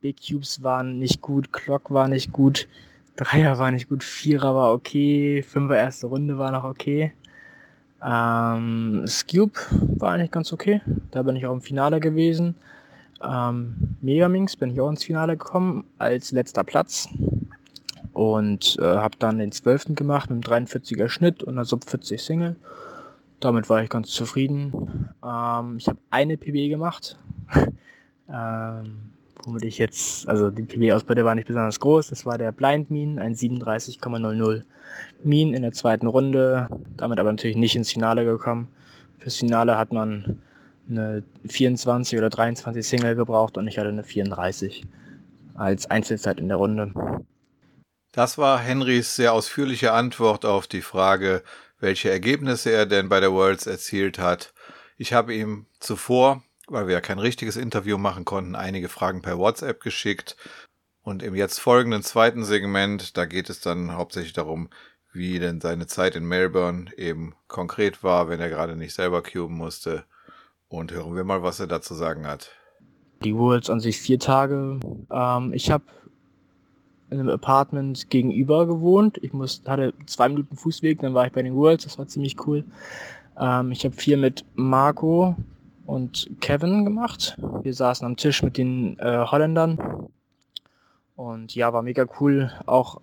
Big 0.00 0.16
Cubes 0.26 0.62
waren 0.62 0.98
nicht 0.98 1.20
gut, 1.20 1.52
Clock 1.52 1.90
war 1.90 2.08
nicht 2.08 2.32
gut, 2.32 2.68
Dreier 3.16 3.58
war 3.58 3.70
nicht 3.70 3.88
gut, 3.88 4.04
Vierer 4.04 4.54
war 4.54 4.72
okay, 4.72 5.42
Fünfer 5.42 5.76
erste 5.76 6.06
Runde 6.06 6.38
war 6.38 6.50
noch 6.50 6.64
okay. 6.64 7.12
Ähm, 8.04 9.04
Scube 9.06 9.58
war 9.98 10.12
eigentlich 10.12 10.30
ganz 10.30 10.52
okay. 10.52 10.80
Da 11.10 11.22
bin 11.22 11.36
ich 11.36 11.46
auch 11.46 11.52
im 11.52 11.62
Finale 11.62 12.00
gewesen. 12.00 12.54
Ähm, 13.22 13.96
Megaminx 14.00 14.56
bin 14.56 14.70
ich 14.70 14.80
auch 14.80 14.90
ins 14.90 15.04
Finale 15.04 15.36
gekommen 15.36 15.84
als 15.98 16.32
letzter 16.32 16.64
Platz. 16.64 17.08
Und 18.12 18.76
äh, 18.80 18.84
habe 18.84 19.16
dann 19.18 19.38
den 19.38 19.52
12. 19.52 19.94
gemacht 19.94 20.30
mit 20.30 20.48
einem 20.48 20.66
43er 20.66 21.08
Schnitt 21.08 21.42
und 21.42 21.54
einer 21.54 21.64
Sub 21.64 21.84
40 21.84 22.22
Single. 22.22 22.56
Damit 23.40 23.68
war 23.68 23.82
ich 23.82 23.90
ganz 23.90 24.08
zufrieden. 24.08 25.10
Ähm, 25.24 25.76
ich 25.78 25.88
habe 25.88 25.98
eine 26.10 26.36
PB 26.36 26.70
gemacht. 26.70 27.18
ähm, 28.32 29.12
womit 29.44 29.64
ich 29.64 29.78
jetzt, 29.78 30.28
also 30.28 30.50
die 30.50 30.62
PB-Ausbeute 30.62 31.24
war 31.24 31.34
nicht 31.34 31.46
besonders 31.46 31.80
groß. 31.80 32.08
Das 32.08 32.26
war 32.26 32.38
der 32.38 32.52
Blind 32.52 32.90
Mean, 32.90 33.18
ein 33.18 33.34
37,00 33.34 34.62
Mean 35.22 35.54
in 35.54 35.62
der 35.62 35.72
zweiten 35.72 36.06
Runde. 36.06 36.68
Damit 36.96 37.18
aber 37.18 37.32
natürlich 37.32 37.56
nicht 37.56 37.76
ins 37.76 37.92
Finale 37.92 38.24
gekommen. 38.24 38.68
Fürs 39.18 39.36
Finale 39.36 39.78
hat 39.78 39.92
man 39.92 40.40
eine 40.88 41.22
24 41.48 42.18
oder 42.18 42.30
23 42.30 42.86
Single 42.86 43.16
gebraucht 43.16 43.56
und 43.58 43.66
ich 43.66 43.78
hatte 43.78 43.88
eine 43.88 44.04
34 44.04 44.84
als 45.54 45.90
Einzelzeit 45.90 46.38
in 46.38 46.48
der 46.48 46.58
Runde. 46.58 46.92
Das 48.12 48.38
war 48.38 48.58
Henrys 48.58 49.16
sehr 49.16 49.32
ausführliche 49.32 49.92
Antwort 49.92 50.44
auf 50.44 50.66
die 50.66 50.82
Frage, 50.82 51.42
welche 51.80 52.10
Ergebnisse 52.10 52.70
er 52.70 52.86
denn 52.86 53.08
bei 53.08 53.20
der 53.20 53.32
Worlds 53.32 53.66
erzielt 53.66 54.18
hat. 54.18 54.54
Ich 54.96 55.12
habe 55.12 55.34
ihm 55.34 55.66
zuvor 55.80 56.42
weil 56.66 56.86
wir 56.86 56.94
ja 56.94 57.00
kein 57.00 57.18
richtiges 57.18 57.56
Interview 57.56 57.98
machen 57.98 58.24
konnten, 58.24 58.54
einige 58.54 58.88
Fragen 58.88 59.22
per 59.22 59.38
WhatsApp 59.38 59.80
geschickt. 59.80 60.36
Und 61.02 61.22
im 61.22 61.34
jetzt 61.34 61.60
folgenden 61.60 62.02
zweiten 62.02 62.44
Segment, 62.44 63.16
da 63.16 63.26
geht 63.26 63.48
es 63.48 63.60
dann 63.60 63.94
hauptsächlich 63.94 64.32
darum, 64.32 64.68
wie 65.12 65.38
denn 65.38 65.60
seine 65.60 65.86
Zeit 65.86 66.16
in 66.16 66.24
Melbourne 66.24 66.90
eben 66.96 67.34
konkret 67.46 68.02
war, 68.02 68.28
wenn 68.28 68.40
er 68.40 68.48
gerade 68.48 68.76
nicht 68.76 68.94
selber 68.94 69.22
cuben 69.22 69.56
musste. 69.56 70.04
Und 70.68 70.92
hören 70.92 71.14
wir 71.14 71.22
mal, 71.22 71.42
was 71.42 71.60
er 71.60 71.68
dazu 71.68 71.94
sagen 71.94 72.26
hat. 72.26 72.50
Die 73.22 73.36
Worlds 73.36 73.70
an 73.70 73.80
sich 73.80 73.98
vier 73.98 74.18
Tage. 74.18 74.80
Ähm, 75.10 75.52
ich 75.52 75.70
habe 75.70 75.84
in 77.08 77.20
einem 77.20 77.28
Apartment 77.28 78.10
gegenüber 78.10 78.66
gewohnt. 78.66 79.18
Ich 79.22 79.32
muss, 79.32 79.62
hatte 79.66 79.94
zwei 80.06 80.28
Minuten 80.28 80.56
Fußweg, 80.56 81.00
dann 81.00 81.14
war 81.14 81.26
ich 81.26 81.32
bei 81.32 81.42
den 81.42 81.54
Worlds, 81.54 81.84
das 81.84 81.98
war 81.98 82.08
ziemlich 82.08 82.36
cool. 82.46 82.64
Ähm, 83.38 83.70
ich 83.70 83.84
habe 83.84 83.94
viel 83.94 84.16
mit 84.16 84.44
Marco, 84.54 85.36
und 85.86 86.28
Kevin 86.40 86.84
gemacht. 86.84 87.36
Wir 87.62 87.74
saßen 87.74 88.06
am 88.06 88.16
Tisch 88.16 88.42
mit 88.42 88.56
den 88.58 88.98
äh, 88.98 89.24
Holländern. 89.26 90.08
Und 91.14 91.54
ja, 91.54 91.72
war 91.72 91.82
mega 91.82 92.06
cool, 92.20 92.52
auch 92.66 93.00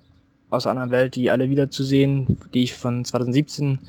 aus 0.50 0.68
einer 0.68 0.92
Welt, 0.92 1.16
die 1.16 1.32
alle 1.32 1.50
wiederzusehen, 1.50 2.38
die 2.54 2.64
ich 2.64 2.74
von 2.76 3.04
2017 3.04 3.80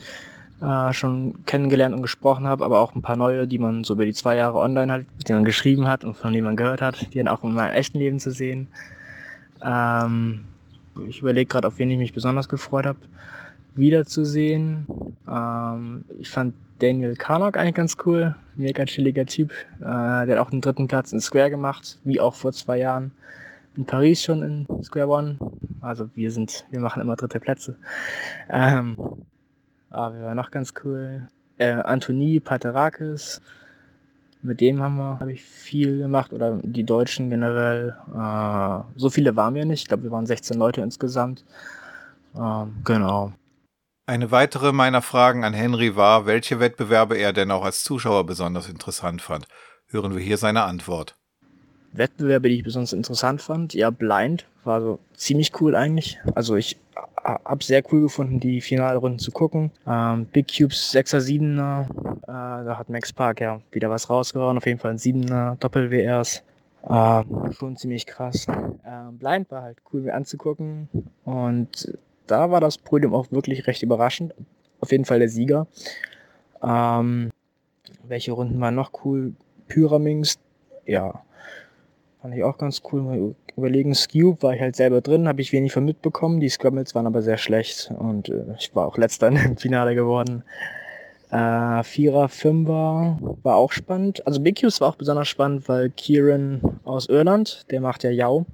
äh, 0.62 0.92
schon 0.94 1.44
kennengelernt 1.44 1.94
und 1.94 2.00
gesprochen 2.00 2.46
habe, 2.46 2.64
aber 2.64 2.80
auch 2.80 2.94
ein 2.94 3.02
paar 3.02 3.16
neue, 3.16 3.46
die 3.46 3.58
man 3.58 3.84
so 3.84 3.94
über 3.94 4.06
die 4.06 4.14
zwei 4.14 4.36
Jahre 4.36 4.58
online 4.58 4.92
hat, 4.92 5.02
die 5.28 5.32
man 5.32 5.44
geschrieben 5.44 5.86
hat 5.86 6.04
und 6.04 6.16
von 6.16 6.32
denen 6.32 6.46
man 6.46 6.56
gehört 6.56 6.80
hat, 6.80 7.12
die 7.12 7.18
dann 7.18 7.28
auch 7.28 7.44
in 7.44 7.52
meinem 7.52 7.74
echten 7.74 7.98
Leben 7.98 8.18
zu 8.18 8.30
sehen. 8.30 8.68
Ähm, 9.62 10.44
ich 11.08 11.20
überlege 11.20 11.46
gerade, 11.46 11.68
auf 11.68 11.78
wen 11.78 11.90
ich 11.90 11.98
mich 11.98 12.14
besonders 12.14 12.48
gefreut 12.48 12.86
habe, 12.86 12.98
wiederzusehen. 13.74 14.86
Ähm, 15.28 16.04
ich 16.18 16.30
fand 16.30 16.54
Daniel 16.78 17.16
Karnock 17.16 17.56
eigentlich 17.56 17.74
ganz 17.74 17.96
cool. 18.04 18.34
Mega 18.56 18.84
chilliger 18.84 19.26
Typ. 19.26 19.52
Äh, 19.80 20.26
der 20.26 20.30
hat 20.30 20.38
auch 20.38 20.50
den 20.50 20.60
dritten 20.60 20.88
Platz 20.88 21.12
in 21.12 21.20
Square 21.20 21.50
gemacht, 21.50 21.98
wie 22.04 22.20
auch 22.20 22.34
vor 22.34 22.52
zwei 22.52 22.78
Jahren 22.78 23.12
in 23.76 23.84
Paris 23.84 24.22
schon 24.22 24.42
in 24.42 24.82
Square 24.82 25.08
One. 25.08 25.38
Also 25.80 26.08
wir 26.14 26.30
sind, 26.30 26.64
wir 26.70 26.80
machen 26.80 27.02
immer 27.02 27.16
dritte 27.16 27.40
Plätze. 27.40 27.76
Ähm, 28.48 28.96
aber 29.90 30.16
wir 30.16 30.22
waren 30.24 30.36
noch 30.36 30.50
ganz 30.50 30.74
cool. 30.84 31.28
Äh, 31.58 31.72
Anthony 31.72 32.40
Paterakis. 32.40 33.40
Mit 34.42 34.60
dem 34.60 34.82
haben 34.82 34.96
wir, 34.96 35.20
habe 35.20 35.32
ich 35.32 35.42
viel 35.42 35.98
gemacht 35.98 36.32
oder 36.32 36.58
die 36.62 36.84
Deutschen 36.84 37.30
generell. 37.30 37.96
Äh, 38.14 38.80
so 38.96 39.08
viele 39.08 39.34
waren 39.36 39.54
wir 39.54 39.64
nicht. 39.64 39.82
Ich 39.82 39.88
glaube, 39.88 40.02
wir 40.02 40.10
waren 40.10 40.26
16 40.26 40.58
Leute 40.58 40.82
insgesamt. 40.82 41.44
Ähm, 42.36 42.74
genau. 42.84 43.32
Eine 44.06 44.30
weitere 44.30 44.72
meiner 44.72 45.00
Fragen 45.00 45.44
an 45.44 45.54
Henry 45.54 45.96
war, 45.96 46.26
welche 46.26 46.60
Wettbewerbe 46.60 47.16
er 47.16 47.32
denn 47.32 47.50
auch 47.50 47.64
als 47.64 47.82
Zuschauer 47.82 48.26
besonders 48.26 48.68
interessant 48.68 49.22
fand. 49.22 49.46
Hören 49.86 50.14
wir 50.14 50.20
hier 50.20 50.36
seine 50.36 50.64
Antwort. 50.64 51.16
Wettbewerbe, 51.92 52.50
die 52.50 52.56
ich 52.56 52.64
besonders 52.64 52.92
interessant 52.92 53.40
fand, 53.40 53.72
ja, 53.72 53.88
Blind 53.88 54.44
war 54.62 54.82
so 54.82 54.98
ziemlich 55.14 55.58
cool 55.58 55.74
eigentlich. 55.74 56.18
Also 56.34 56.54
ich 56.54 56.76
habe 57.24 57.64
sehr 57.64 57.82
cool 57.90 58.02
gefunden, 58.02 58.40
die 58.40 58.60
Finalrunden 58.60 59.18
zu 59.18 59.30
gucken. 59.30 59.70
Ähm, 59.86 60.26
Big 60.26 60.54
Cubes 60.54 60.94
6er, 60.94 61.20
7er, 61.20 61.84
äh, 62.24 62.64
da 62.66 62.76
hat 62.78 62.90
Max 62.90 63.10
Park 63.10 63.40
ja 63.40 63.62
wieder 63.72 63.88
was 63.88 64.10
rausgehauen. 64.10 64.58
Auf 64.58 64.66
jeden 64.66 64.80
Fall 64.80 64.90
ein 64.90 64.98
7er 64.98 65.56
Doppel-WRs. 65.60 66.42
Äh, 66.86 67.24
schon 67.54 67.78
ziemlich 67.78 68.04
krass. 68.04 68.46
Äh, 68.48 69.12
Blind 69.12 69.50
war 69.50 69.62
halt 69.62 69.78
cool 69.90 70.02
mir 70.02 70.14
anzugucken 70.14 70.90
und 71.24 71.96
da 72.26 72.50
war 72.50 72.60
das 72.60 72.78
Podium 72.78 73.14
auch 73.14 73.30
wirklich 73.30 73.66
recht 73.66 73.82
überraschend. 73.82 74.34
Auf 74.80 74.92
jeden 74.92 75.04
Fall 75.04 75.18
der 75.18 75.28
Sieger. 75.28 75.66
Ähm, 76.62 77.30
welche 78.06 78.32
Runden 78.32 78.60
waren 78.60 78.74
noch 78.74 78.92
cool? 79.04 79.34
Pyraminx, 79.68 80.38
ja, 80.86 81.22
fand 82.20 82.34
ich 82.34 82.44
auch 82.44 82.58
ganz 82.58 82.82
cool. 82.92 83.02
Mal 83.02 83.34
überlegen, 83.56 83.94
Skew 83.94 84.36
war 84.40 84.54
ich 84.54 84.60
halt 84.60 84.76
selber 84.76 85.00
drin, 85.00 85.28
habe 85.28 85.40
ich 85.40 85.52
wenig 85.52 85.72
von 85.72 85.84
mitbekommen. 85.84 86.40
Die 86.40 86.48
Scrabbles 86.48 86.94
waren 86.94 87.06
aber 87.06 87.22
sehr 87.22 87.38
schlecht 87.38 87.92
und 87.98 88.28
äh, 88.28 88.44
ich 88.58 88.74
war 88.74 88.86
auch 88.86 88.98
letzter 88.98 89.28
im 89.28 89.56
Finale 89.56 89.94
geworden. 89.94 90.42
Äh, 91.30 91.82
Vierer, 91.82 92.28
Fünfer 92.28 93.18
war 93.42 93.56
auch 93.56 93.72
spannend. 93.72 94.26
Also 94.26 94.40
Big 94.40 94.56
Qs 94.56 94.80
war 94.80 94.88
auch 94.88 94.96
besonders 94.96 95.28
spannend, 95.28 95.68
weil 95.68 95.90
Kieran 95.90 96.60
aus 96.84 97.08
Irland, 97.08 97.66
der 97.70 97.80
macht 97.80 98.04
ja 98.04 98.10
Yao. 98.10 98.46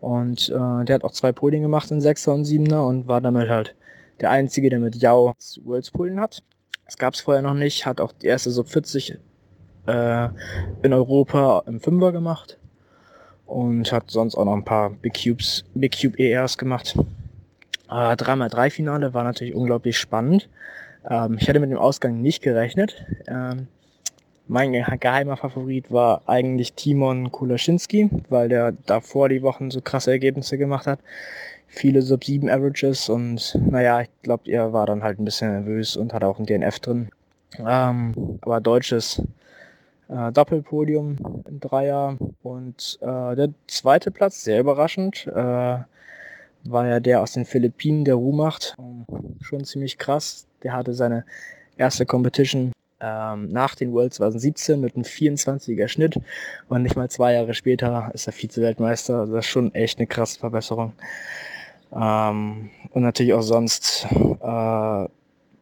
Und 0.00 0.48
äh, 0.50 0.84
der 0.84 0.94
hat 0.94 1.04
auch 1.04 1.12
zwei 1.12 1.32
Podien 1.32 1.62
gemacht 1.62 1.90
in 1.90 2.00
6er 2.00 2.30
und 2.30 2.46
7er 2.46 2.86
und 2.86 3.08
war 3.08 3.20
damit 3.20 3.48
halt 3.48 3.74
der 4.20 4.30
Einzige, 4.30 4.70
der 4.70 4.78
mit 4.78 4.96
Yao 4.96 5.34
Worlds 5.64 5.90
Podien 5.90 6.20
hat. 6.20 6.42
Das 6.84 6.96
gab 6.96 7.14
es 7.14 7.20
vorher 7.20 7.42
noch 7.42 7.54
nicht, 7.54 7.86
hat 7.86 8.00
auch 8.00 8.12
die 8.12 8.26
erste 8.26 8.50
Sub 8.50 8.68
40 8.68 9.18
äh, 9.86 10.28
in 10.82 10.92
Europa 10.92 11.62
im 11.66 11.80
5er 11.80 12.12
gemacht 12.12 12.58
und 13.46 13.90
hat 13.90 14.10
sonst 14.10 14.36
auch 14.36 14.44
noch 14.44 14.54
ein 14.54 14.64
paar 14.64 14.90
Big 14.90 15.14
Cubes, 15.14 15.64
Big 15.74 16.00
Cube 16.00 16.18
ERs 16.18 16.58
gemacht. 16.58 16.96
Äh, 17.88 18.14
3x3 18.14 18.70
Finale 18.70 19.14
war 19.14 19.24
natürlich 19.24 19.54
unglaublich 19.54 19.98
spannend. 19.98 20.48
Ähm, 21.08 21.36
ich 21.40 21.48
hätte 21.48 21.60
mit 21.60 21.70
dem 21.70 21.78
Ausgang 21.78 22.20
nicht 22.20 22.42
gerechnet. 22.42 23.04
Ähm, 23.26 23.68
mein 24.48 24.72
geheimer 24.72 25.36
Favorit 25.36 25.90
war 25.90 26.22
eigentlich 26.26 26.74
Timon 26.74 27.32
Kulaschinski, 27.32 28.10
weil 28.28 28.48
der 28.48 28.72
davor 28.72 29.28
die 29.28 29.42
Wochen 29.42 29.70
so 29.70 29.80
krasse 29.80 30.10
Ergebnisse 30.12 30.58
gemacht 30.58 30.86
hat. 30.86 31.00
Viele 31.66 32.00
Sub-7 32.02 32.50
Averages 32.50 33.08
und 33.08 33.58
naja, 33.60 34.02
ich 34.02 34.08
glaube, 34.22 34.50
er 34.50 34.72
war 34.72 34.86
dann 34.86 35.02
halt 35.02 35.18
ein 35.18 35.24
bisschen 35.24 35.50
nervös 35.50 35.96
und 35.96 36.12
hat 36.12 36.22
auch 36.22 36.38
ein 36.38 36.46
DNF 36.46 36.78
drin. 36.78 37.08
Ähm, 37.58 38.38
aber 38.42 38.60
deutsches 38.60 39.22
äh, 40.08 40.30
Doppelpodium 40.32 41.42
im 41.48 41.60
Dreier 41.60 42.16
und 42.42 42.98
äh, 43.00 43.34
der 43.34 43.48
zweite 43.66 44.10
Platz, 44.10 44.44
sehr 44.44 44.60
überraschend, 44.60 45.26
äh, 45.26 45.78
war 46.68 46.86
ja 46.86 47.00
der 47.00 47.20
aus 47.20 47.32
den 47.32 47.44
Philippinen, 47.44 48.04
der 48.04 48.14
Ruhmacht. 48.14 48.76
Schon 49.40 49.64
ziemlich 49.64 49.98
krass. 49.98 50.46
Der 50.62 50.72
hatte 50.72 50.94
seine 50.94 51.24
erste 51.76 52.06
Competition 52.06 52.72
ähm, 53.00 53.48
nach 53.48 53.74
den 53.74 53.92
Worlds 53.92 54.16
2017 54.16 54.80
mit 54.80 54.94
einem 54.94 55.04
24er 55.04 55.88
Schnitt 55.88 56.18
und 56.68 56.82
nicht 56.82 56.96
mal 56.96 57.10
zwei 57.10 57.34
Jahre 57.34 57.54
später 57.54 58.10
ist 58.14 58.26
er 58.26 58.32
Vize-Weltmeister. 58.32 59.26
Das 59.26 59.44
ist 59.44 59.50
schon 59.50 59.74
echt 59.74 59.98
eine 59.98 60.06
krasse 60.06 60.38
Verbesserung. 60.38 60.92
Ähm, 61.92 62.70
und 62.90 63.02
natürlich 63.02 63.34
auch 63.34 63.42
sonst 63.42 64.06
äh, 64.10 65.08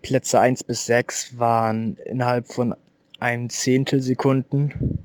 Plätze 0.03 0.41
1 0.41 0.65
bis 0.65 0.87
6 0.87 1.39
waren 1.39 1.97
innerhalb 2.05 2.49
von 2.49 2.75
einem 3.19 3.49
Zehntelsekunden 3.51 4.99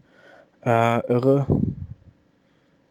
äh, 0.66 1.00
irre 1.08 1.48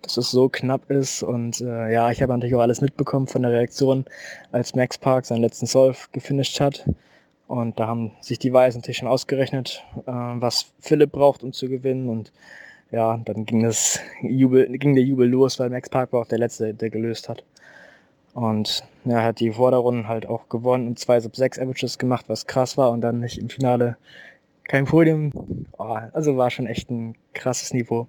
dass 0.08 0.16
es 0.16 0.30
so 0.30 0.48
knapp 0.48 0.90
ist. 0.90 1.22
Und 1.22 1.60
äh, 1.60 1.92
ja, 1.92 2.10
ich 2.10 2.22
habe 2.22 2.32
natürlich 2.32 2.54
auch 2.54 2.60
alles 2.60 2.80
mitbekommen 2.80 3.26
von 3.26 3.42
der 3.42 3.52
Reaktion, 3.52 4.04
als 4.52 4.74
Max 4.74 4.98
Park 4.98 5.26
seinen 5.26 5.42
letzten 5.42 5.66
Solve 5.66 5.98
gefinisht 6.12 6.60
hat. 6.60 6.88
Und 7.48 7.80
da 7.80 7.86
haben 7.86 8.12
sich 8.20 8.38
die 8.38 8.52
Weißen 8.52 8.80
natürlich 8.80 8.98
schon 8.98 9.08
ausgerechnet, 9.08 9.82
äh, 10.06 10.12
was 10.12 10.70
Philipp 10.80 11.12
braucht, 11.12 11.42
um 11.42 11.54
zu 11.54 11.68
gewinnen. 11.68 12.10
Und 12.10 12.30
ja, 12.90 13.16
dann 13.24 13.46
ging, 13.46 13.62
das 13.62 14.00
Jubel, 14.22 14.68
ging 14.78 14.94
der 14.94 15.02
Jubel 15.02 15.28
los, 15.28 15.58
weil 15.58 15.70
Max 15.70 15.88
Park 15.88 16.12
war 16.12 16.20
auch 16.20 16.28
der 16.28 16.38
Letzte, 16.38 16.74
der 16.74 16.90
gelöst 16.90 17.30
hat. 17.30 17.42
Und 18.34 18.84
ja, 19.06 19.20
er 19.20 19.24
hat 19.24 19.40
die 19.40 19.50
Vorderrunden 19.50 20.08
halt 20.08 20.26
auch 20.26 20.50
gewonnen 20.50 20.86
und 20.86 20.98
zwei 20.98 21.18
Sub 21.20 21.34
6 21.34 21.58
Averages 21.58 21.98
gemacht, 21.98 22.26
was 22.28 22.46
krass 22.46 22.76
war. 22.76 22.90
Und 22.90 23.00
dann 23.00 23.20
nicht 23.20 23.38
im 23.38 23.48
Finale 23.48 23.96
kein 24.64 24.84
Podium. 24.84 25.32
Oh, 25.78 25.96
also 26.12 26.36
war 26.36 26.50
schon 26.50 26.66
echt 26.66 26.90
ein 26.90 27.16
krasses 27.32 27.72
Niveau. 27.72 28.08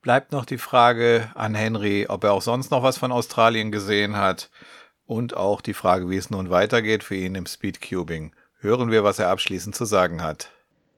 Bleibt 0.00 0.30
noch 0.30 0.44
die 0.44 0.58
Frage 0.58 1.28
an 1.34 1.56
Henry, 1.56 2.06
ob 2.08 2.22
er 2.22 2.32
auch 2.32 2.42
sonst 2.42 2.70
noch 2.70 2.84
was 2.84 2.98
von 2.98 3.10
Australien 3.10 3.72
gesehen 3.72 4.16
hat 4.16 4.48
und 5.06 5.36
auch 5.36 5.60
die 5.60 5.74
Frage, 5.74 6.08
wie 6.08 6.16
es 6.16 6.30
nun 6.30 6.50
weitergeht 6.50 7.02
für 7.02 7.16
ihn 7.16 7.34
im 7.34 7.46
Speedcubing. 7.46 8.32
Hören 8.60 8.90
wir, 8.90 9.04
was 9.04 9.18
er 9.18 9.28
abschließend 9.28 9.74
zu 9.74 9.84
sagen 9.84 10.22
hat. 10.22 10.50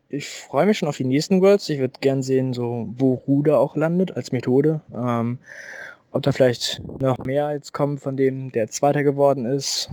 Ich 0.09 0.29
freue 0.29 0.67
mich 0.67 0.79
schon 0.79 0.89
auf 0.89 0.97
die 0.97 1.05
nächsten 1.05 1.43
Worlds. 1.43 1.69
Ich 1.69 1.81
würde 1.81 1.99
gern 2.01 2.23
sehen, 2.23 2.55
so 2.55 2.89
wo 2.97 3.15
Ruder 3.27 3.59
auch 3.59 3.77
landet 3.77 4.17
als 4.17 4.33
Methode. 4.33 4.81
Ähm, 4.95 5.39
ob 6.13 6.23
da 6.23 6.33
vielleicht 6.33 6.81
noch 7.01 7.19
mehr 7.19 7.53
jetzt 7.53 7.73
kommen 7.73 7.99
von 7.99 8.17
dem, 8.17 8.51
der 8.53 8.69
Zweiter 8.69 9.03
geworden 9.03 9.45
ist. 9.45 9.91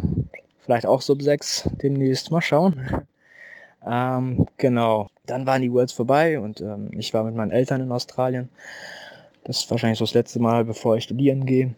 Vielleicht 0.64 0.86
auch 0.86 1.02
Sub 1.02 1.22
6 1.22 1.70
demnächst. 1.82 2.32
Mal 2.32 2.42
schauen. 2.42 3.06
Ähm, 3.88 4.48
genau. 4.58 5.12
Dann 5.28 5.46
waren 5.46 5.62
die 5.62 5.72
Worlds 5.72 5.94
vorbei 5.94 6.40
und 6.40 6.60
ähm, 6.60 6.90
ich 6.98 7.14
war 7.14 7.24
mit 7.24 7.36
meinen 7.36 7.52
Eltern 7.52 7.82
in 7.82 7.92
Australien. 7.92 8.50
Das 9.44 9.60
ist 9.60 9.70
wahrscheinlich 9.70 10.00
so 10.00 10.06
das 10.06 10.16
letzte 10.16 10.40
Mal, 10.40 10.66
bevor 10.66 10.98
ich 10.98 11.04
studieren 11.04 11.46
gehe. 11.46 11.76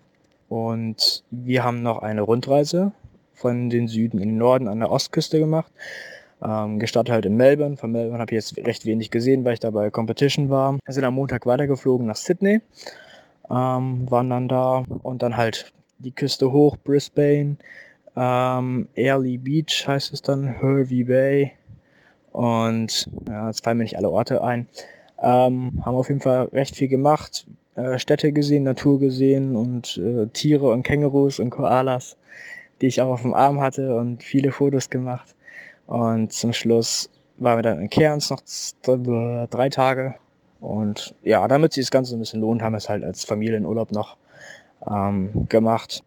Und 0.47 1.25
wir 1.31 1.65
haben 1.65 1.83
noch 1.83 1.99
eine 1.99 2.21
Rundreise 2.21 2.93
von 3.37 3.69
den 3.69 3.87
Süden 3.87 4.19
in 4.19 4.29
den 4.29 4.37
Norden 4.37 4.67
an 4.67 4.79
der 4.79 4.91
Ostküste 4.91 5.39
gemacht. 5.39 5.71
Ähm, 6.43 6.79
gestartet 6.79 7.13
halt 7.13 7.25
in 7.25 7.35
Melbourne. 7.35 7.77
Von 7.77 7.91
Melbourne 7.91 8.19
habe 8.19 8.31
ich 8.35 8.35
jetzt 8.35 8.57
recht 8.65 8.85
wenig 8.85 9.09
gesehen, 9.09 9.45
weil 9.45 9.53
ich 9.53 9.59
da 9.59 9.71
bei 9.71 9.89
Competition 9.89 10.49
war. 10.49 10.73
Wir 10.85 10.93
sind 10.93 11.03
am 11.03 11.15
Montag 11.15 11.45
weitergeflogen 11.45 12.05
nach 12.05 12.15
Sydney. 12.15 12.61
Ähm, 13.49 14.11
waren 14.11 14.29
dann 14.29 14.47
da 14.47 14.83
und 15.03 15.23
dann 15.23 15.37
halt 15.37 15.71
die 15.99 16.11
Küste 16.11 16.51
hoch, 16.51 16.77
Brisbane, 16.77 17.57
ähm, 18.17 18.87
Airlie 18.95 19.37
Beach 19.37 19.87
heißt 19.87 20.11
es 20.11 20.23
dann, 20.23 20.47
Hervey 20.47 21.03
Bay. 21.03 21.51
Und 22.31 23.07
ja, 23.27 23.47
jetzt 23.47 23.63
fallen 23.63 23.77
mir 23.77 23.83
nicht 23.83 23.97
alle 23.97 24.09
Orte 24.09 24.43
ein. 24.43 24.67
Ähm, 25.21 25.81
haben 25.85 25.95
auf 25.95 26.09
jeden 26.09 26.21
Fall 26.21 26.45
recht 26.45 26.75
viel 26.75 26.87
gemacht, 26.87 27.45
äh, 27.75 27.99
Städte 27.99 28.31
gesehen, 28.31 28.63
Natur 28.63 28.99
gesehen 28.99 29.55
und 29.55 29.97
äh, 29.97 30.27
Tiere 30.27 30.69
und 30.69 30.83
Kängurus 30.83 31.39
und 31.39 31.51
Koalas, 31.51 32.17
die 32.81 32.87
ich 32.87 33.01
auch 33.01 33.09
auf 33.09 33.21
dem 33.21 33.33
Arm 33.33 33.59
hatte 33.61 33.95
und 33.95 34.23
viele 34.23 34.51
Fotos 34.51 34.89
gemacht. 34.89 35.35
Und 35.85 36.33
zum 36.33 36.53
Schluss 36.53 37.09
waren 37.37 37.57
wir 37.57 37.63
dann 37.63 37.81
in 37.81 37.89
Cairns 37.89 38.29
noch 38.29 38.41
drei 39.49 39.69
Tage. 39.69 40.15
Und 40.59 41.15
ja, 41.23 41.47
damit 41.47 41.73
sich 41.73 41.85
das 41.85 41.91
Ganze 41.91 42.15
ein 42.15 42.19
bisschen 42.19 42.41
lohnt, 42.41 42.61
haben 42.61 42.73
wir 42.73 42.77
es 42.77 42.89
halt 42.89 43.03
als 43.03 43.23
Familienurlaub 43.23 43.91
noch 43.91 44.17
ähm, 44.89 45.47
gemacht. 45.49 46.03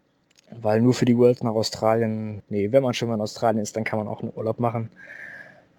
Weil 0.50 0.80
nur 0.80 0.94
für 0.94 1.04
die 1.04 1.16
World 1.16 1.44
nach 1.44 1.54
Australien, 1.54 2.42
nee, 2.48 2.72
wenn 2.72 2.82
man 2.82 2.92
schon 2.92 3.08
mal 3.08 3.14
in 3.14 3.20
Australien 3.20 3.62
ist, 3.62 3.76
dann 3.76 3.84
kann 3.84 4.00
man 4.00 4.08
auch 4.08 4.20
einen 4.20 4.32
Urlaub 4.34 4.58
machen. 4.58 4.90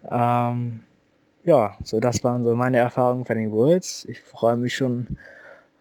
Ähm, 0.10 0.82
ja, 1.44 1.76
so 1.84 2.00
das 2.00 2.24
waren 2.24 2.44
so 2.44 2.56
meine 2.56 2.78
Erfahrungen 2.78 3.26
von 3.26 3.36
den 3.36 3.52
Worlds. 3.52 4.06
Ich 4.06 4.22
freue 4.22 4.56
mich 4.56 4.76
schon 4.76 5.18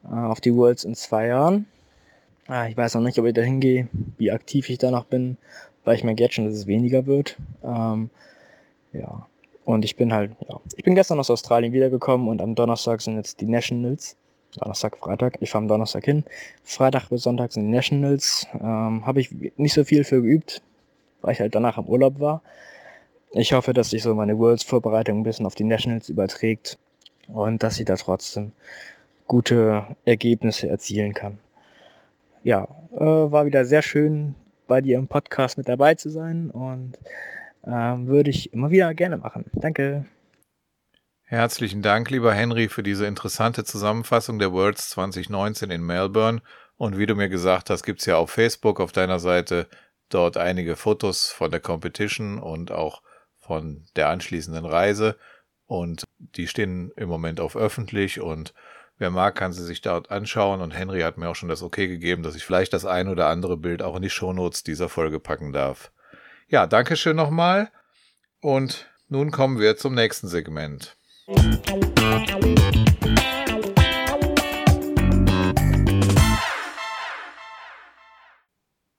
äh, 0.04 0.14
auf 0.14 0.40
die 0.40 0.54
Worlds 0.54 0.84
in 0.84 0.94
zwei 0.94 1.28
Jahren. 1.28 1.66
Äh, 2.50 2.70
ich 2.70 2.76
weiß 2.76 2.94
noch 2.94 3.02
nicht, 3.02 3.18
ob 3.18 3.26
ich 3.26 3.34
da 3.34 3.42
hingehe, 3.42 3.88
wie 4.18 4.30
aktiv 4.30 4.68
ich 4.68 4.78
da 4.78 4.90
noch 4.90 5.04
bin, 5.04 5.36
weil 5.84 5.96
ich 5.96 6.04
merke 6.04 6.22
jetzt 6.22 6.34
schon, 6.34 6.46
dass 6.46 6.54
es 6.54 6.66
weniger 6.66 7.06
wird. 7.06 7.36
Ähm, 7.62 8.10
ja, 8.92 9.26
und 9.64 9.84
ich 9.84 9.96
bin 9.96 10.12
halt, 10.12 10.32
ja, 10.48 10.60
ich 10.76 10.84
bin 10.84 10.94
gestern 10.94 11.20
aus 11.20 11.30
Australien 11.30 11.72
wiedergekommen 11.72 12.28
und 12.28 12.42
am 12.42 12.54
Donnerstag 12.54 13.00
sind 13.00 13.16
jetzt 13.16 13.40
die 13.40 13.46
Nationals. 13.46 14.16
Donnerstag, 14.58 14.96
Freitag. 14.98 15.38
Ich 15.40 15.50
fahre 15.50 15.62
am 15.62 15.68
Donnerstag 15.68 16.04
hin. 16.04 16.24
Freitag 16.64 17.08
bis 17.08 17.22
Sonntag 17.22 17.52
sind 17.52 17.66
die 17.66 17.72
Nationals. 17.72 18.48
Ähm, 18.54 19.06
Habe 19.06 19.20
ich 19.20 19.30
nicht 19.56 19.72
so 19.72 19.84
viel 19.84 20.02
für 20.02 20.22
geübt, 20.22 20.60
weil 21.20 21.34
ich 21.34 21.40
halt 21.40 21.54
danach 21.54 21.78
im 21.78 21.84
Urlaub 21.84 22.18
war. 22.18 22.42
Ich 23.32 23.52
hoffe, 23.52 23.72
dass 23.72 23.90
sich 23.90 24.02
so 24.02 24.12
meine 24.16 24.36
Worlds-Vorbereitung 24.36 25.20
ein 25.20 25.22
bisschen 25.22 25.46
auf 25.46 25.54
die 25.54 25.62
Nationals 25.62 26.08
überträgt 26.08 26.78
und 27.28 27.62
dass 27.62 27.78
ich 27.78 27.84
da 27.84 27.94
trotzdem 27.94 28.50
gute 29.28 29.84
Ergebnisse 30.04 30.68
erzielen 30.68 31.14
kann. 31.14 31.38
Ja, 32.42 32.64
äh, 32.92 33.00
war 33.00 33.46
wieder 33.46 33.64
sehr 33.64 33.82
schön, 33.82 34.34
bei 34.66 34.80
dir 34.80 34.98
im 34.98 35.08
Podcast 35.08 35.58
mit 35.58 35.68
dabei 35.68 35.94
zu 35.96 36.10
sein 36.10 36.50
und 36.50 36.96
äh, 37.64 37.70
würde 37.70 38.30
ich 38.30 38.52
immer 38.52 38.70
wieder 38.70 38.94
gerne 38.94 39.16
machen. 39.16 39.46
Danke. 39.52 40.06
Herzlichen 41.24 41.82
Dank, 41.82 42.10
lieber 42.10 42.32
Henry, 42.32 42.68
für 42.68 42.82
diese 42.82 43.06
interessante 43.06 43.64
Zusammenfassung 43.64 44.38
der 44.38 44.52
Worlds 44.52 44.90
2019 44.90 45.70
in 45.70 45.82
Melbourne. 45.82 46.40
Und 46.76 46.98
wie 46.98 47.06
du 47.06 47.14
mir 47.14 47.28
gesagt 47.28 47.68
hast, 47.68 47.82
gibt's 47.82 48.06
ja 48.06 48.16
auf 48.16 48.30
Facebook 48.30 48.80
auf 48.80 48.92
deiner 48.92 49.18
Seite 49.18 49.68
dort 50.08 50.36
einige 50.36 50.76
Fotos 50.76 51.30
von 51.30 51.50
der 51.50 51.60
Competition 51.60 52.38
und 52.38 52.72
auch 52.72 53.02
von 53.38 53.84
der 53.96 54.08
anschließenden 54.08 54.64
Reise 54.64 55.16
und 55.66 56.04
die 56.18 56.48
stehen 56.48 56.90
im 56.96 57.08
Moment 57.08 57.40
auf 57.40 57.56
öffentlich 57.56 58.20
und 58.20 58.54
wer 59.00 59.10
mag, 59.10 59.34
kann 59.34 59.52
sie 59.52 59.64
sich 59.64 59.80
dort 59.80 60.10
anschauen 60.10 60.60
und 60.60 60.72
Henry 60.72 61.00
hat 61.00 61.16
mir 61.16 61.28
auch 61.30 61.34
schon 61.34 61.48
das 61.48 61.62
Okay 61.62 61.88
gegeben, 61.88 62.22
dass 62.22 62.36
ich 62.36 62.44
vielleicht 62.44 62.72
das 62.74 62.84
ein 62.84 63.08
oder 63.08 63.28
andere 63.28 63.56
Bild 63.56 63.82
auch 63.82 63.96
in 63.96 64.02
die 64.02 64.10
Shownotes 64.10 64.62
dieser 64.62 64.88
Folge 64.88 65.18
packen 65.18 65.52
darf. 65.52 65.90
Ja, 66.48 66.66
danke 66.66 66.96
schön 66.96 67.16
nochmal 67.16 67.72
und 68.40 68.90
nun 69.08 69.30
kommen 69.30 69.58
wir 69.58 69.76
zum 69.76 69.94
nächsten 69.94 70.28
Segment. 70.28 70.96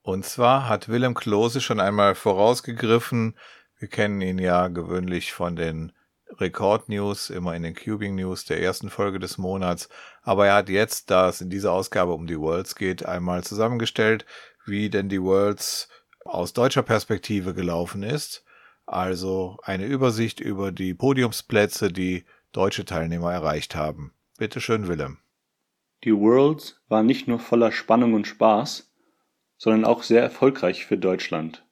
Und 0.02 0.26
zwar 0.26 0.68
hat 0.68 0.90
Willem 0.90 1.14
Klose 1.14 1.62
schon 1.62 1.80
einmal 1.80 2.16
vorausgegriffen, 2.16 3.38
wir 3.78 3.88
kennen 3.88 4.20
ihn 4.22 4.40
ja 4.40 4.68
gewöhnlich 4.68 5.32
von 5.32 5.56
den 5.56 5.92
Rekord-News, 6.40 7.30
immer 7.30 7.56
in 7.56 7.64
den 7.64 7.76
Cubing-News 7.76 8.46
der 8.46 8.62
ersten 8.62 8.90
Folge 8.90 9.20
des 9.20 9.38
Monats. 9.38 9.90
Aber 10.22 10.48
er 10.48 10.56
hat 10.56 10.70
jetzt, 10.70 11.12
da 11.12 11.30
es 11.30 11.42
in 11.42 11.50
dieser 11.50 11.72
Ausgabe 11.72 12.14
um 12.14 12.28
die 12.28 12.40
Worlds 12.40 12.76
geht, 12.76 13.06
einmal 13.06 13.44
zusammengestellt, 13.44 14.26
wie 14.66 14.90
denn 14.90 15.10
die 15.10 15.22
Worlds 15.22 15.90
aus 16.26 16.54
deutscher 16.54 16.84
Perspektive 16.84 17.54
gelaufen 17.54 18.04
ist. 18.04 18.44
Also 18.86 19.58
eine 19.64 19.86
Übersicht 19.86 20.40
über 20.40 20.72
die 20.72 20.94
Podiumsplätze, 20.94 21.92
die 21.92 22.26
deutsche 22.52 22.86
Teilnehmer 22.86 23.32
erreicht 23.32 23.76
haben. 23.76 24.14
Bitte 24.38 24.60
schön, 24.62 24.88
Willem. 24.88 25.20
Die 26.04 26.16
Worlds 26.16 26.82
waren 26.88 27.06
nicht 27.06 27.28
nur 27.28 27.40
voller 27.40 27.72
Spannung 27.72 28.14
und 28.14 28.28
Spaß, 28.28 28.92
sondern 29.58 29.86
auch 29.86 30.04
sehr 30.04 30.22
erfolgreich 30.22 30.86
für 30.86 30.98
Deutschland. 30.98 31.64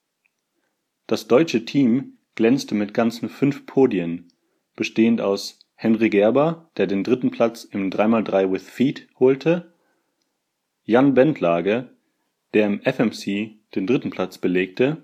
Das 1.07 1.27
deutsche 1.27 1.65
Team 1.65 2.19
glänzte 2.35 2.75
mit 2.75 2.93
ganzen 2.93 3.29
fünf 3.29 3.65
Podien, 3.65 4.31
bestehend 4.79 5.19
aus 5.19 5.59
Henry 5.75 6.09
Gerber, 6.09 6.71
der 6.77 6.87
den 6.87 7.03
dritten 7.03 7.31
Platz 7.31 7.65
im 7.65 7.91
3x3 7.91 8.49
with 8.49 8.63
Feet 8.63 9.09
holte, 9.19 9.73
Jan 10.85 11.13
Bentlage, 11.13 11.89
der 12.53 12.65
im 12.65 12.81
FMC 12.81 13.57
den 13.75 13.85
dritten 13.85 14.09
Platz 14.09 14.37
belegte, 14.37 15.03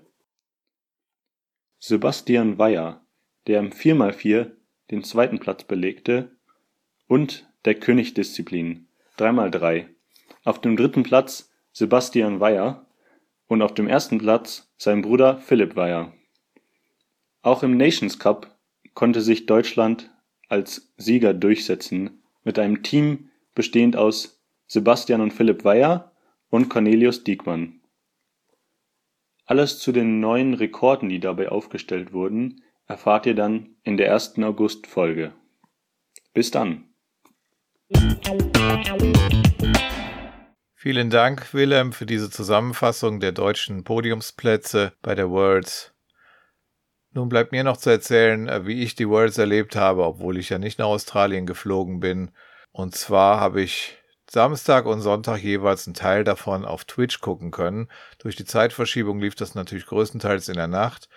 Sebastian 1.78 2.56
Weyer, 2.56 3.04
der 3.46 3.60
im 3.60 3.68
4x4 3.68 4.50
den 4.90 5.04
zweiten 5.04 5.40
Platz 5.40 5.64
belegte 5.64 6.30
und 7.06 7.46
der 7.66 7.74
König-Disziplin 7.74 8.88
3x3. 9.18 9.88
Auf 10.44 10.58
dem 10.62 10.78
dritten 10.78 11.02
Platz 11.02 11.52
Sebastian 11.72 12.40
Weyer 12.40 12.86
und 13.46 13.60
auf 13.60 13.74
dem 13.74 13.88
ersten 13.88 14.16
Platz 14.16 14.72
sein 14.78 15.02
Bruder 15.02 15.36
Philipp 15.36 15.76
Weyer. 15.76 16.14
Auch 17.42 17.62
im 17.62 17.76
Nations 17.76 18.18
Cup 18.18 18.55
konnte 18.96 19.20
sich 19.20 19.44
Deutschland 19.44 20.10
als 20.48 20.92
Sieger 20.96 21.34
durchsetzen 21.34 22.22
mit 22.44 22.58
einem 22.58 22.82
Team 22.82 23.28
bestehend 23.54 23.94
aus 23.94 24.42
Sebastian 24.66 25.20
und 25.20 25.32
Philipp 25.32 25.64
Weyer 25.64 26.12
und 26.48 26.70
Cornelius 26.70 27.22
Diekmann. 27.22 27.82
Alles 29.44 29.78
zu 29.78 29.92
den 29.92 30.18
neuen 30.18 30.54
Rekorden, 30.54 31.10
die 31.10 31.20
dabei 31.20 31.50
aufgestellt 31.50 32.12
wurden, 32.14 32.62
erfahrt 32.86 33.26
ihr 33.26 33.34
dann 33.34 33.76
in 33.82 33.98
der 33.98 34.08
ersten 34.08 34.42
August-Folge. 34.42 35.32
Bis 36.32 36.50
dann! 36.50 36.88
Vielen 40.74 41.10
Dank, 41.10 41.52
Willem, 41.52 41.92
für 41.92 42.06
diese 42.06 42.30
Zusammenfassung 42.30 43.20
der 43.20 43.32
deutschen 43.32 43.84
Podiumsplätze 43.84 44.94
bei 45.02 45.14
der 45.14 45.28
Worlds. 45.28 45.95
Nun 47.16 47.30
bleibt 47.30 47.50
mir 47.50 47.64
noch 47.64 47.78
zu 47.78 47.88
erzählen, 47.88 48.46
äh, 48.46 48.66
wie 48.66 48.82
ich 48.82 48.94
die 48.94 49.08
Worlds 49.08 49.38
erlebt 49.38 49.74
habe, 49.74 50.04
obwohl 50.04 50.36
ich 50.36 50.50
ja 50.50 50.58
nicht 50.58 50.78
nach 50.78 50.84
Australien 50.84 51.46
geflogen 51.46 51.98
bin. 51.98 52.30
Und 52.72 52.94
zwar 52.94 53.40
habe 53.40 53.62
ich 53.62 53.96
Samstag 54.30 54.84
und 54.84 55.00
Sonntag 55.00 55.38
jeweils 55.38 55.86
einen 55.86 55.94
Teil 55.94 56.24
davon 56.24 56.66
auf 56.66 56.84
Twitch 56.84 57.22
gucken 57.22 57.52
können. 57.52 57.88
Durch 58.18 58.36
die 58.36 58.44
Zeitverschiebung 58.44 59.18
lief 59.18 59.34
das 59.34 59.54
natürlich 59.54 59.86
größtenteils 59.86 60.48
in 60.48 60.56
der 60.56 60.66
Nacht, 60.66 61.08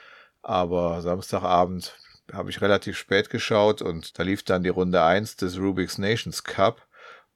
aber 0.42 1.02
Samstagabend 1.02 1.98
habe 2.32 2.50
ich 2.50 2.62
relativ 2.62 2.98
spät 2.98 3.30
geschaut 3.30 3.82
und 3.82 4.18
da 4.18 4.24
lief 4.24 4.44
dann 4.44 4.64
die 4.64 4.70
Runde 4.70 5.04
1 5.04 5.36
des 5.36 5.58
Rubik's 5.60 5.98
Nations 5.98 6.46
Cup 6.46 6.88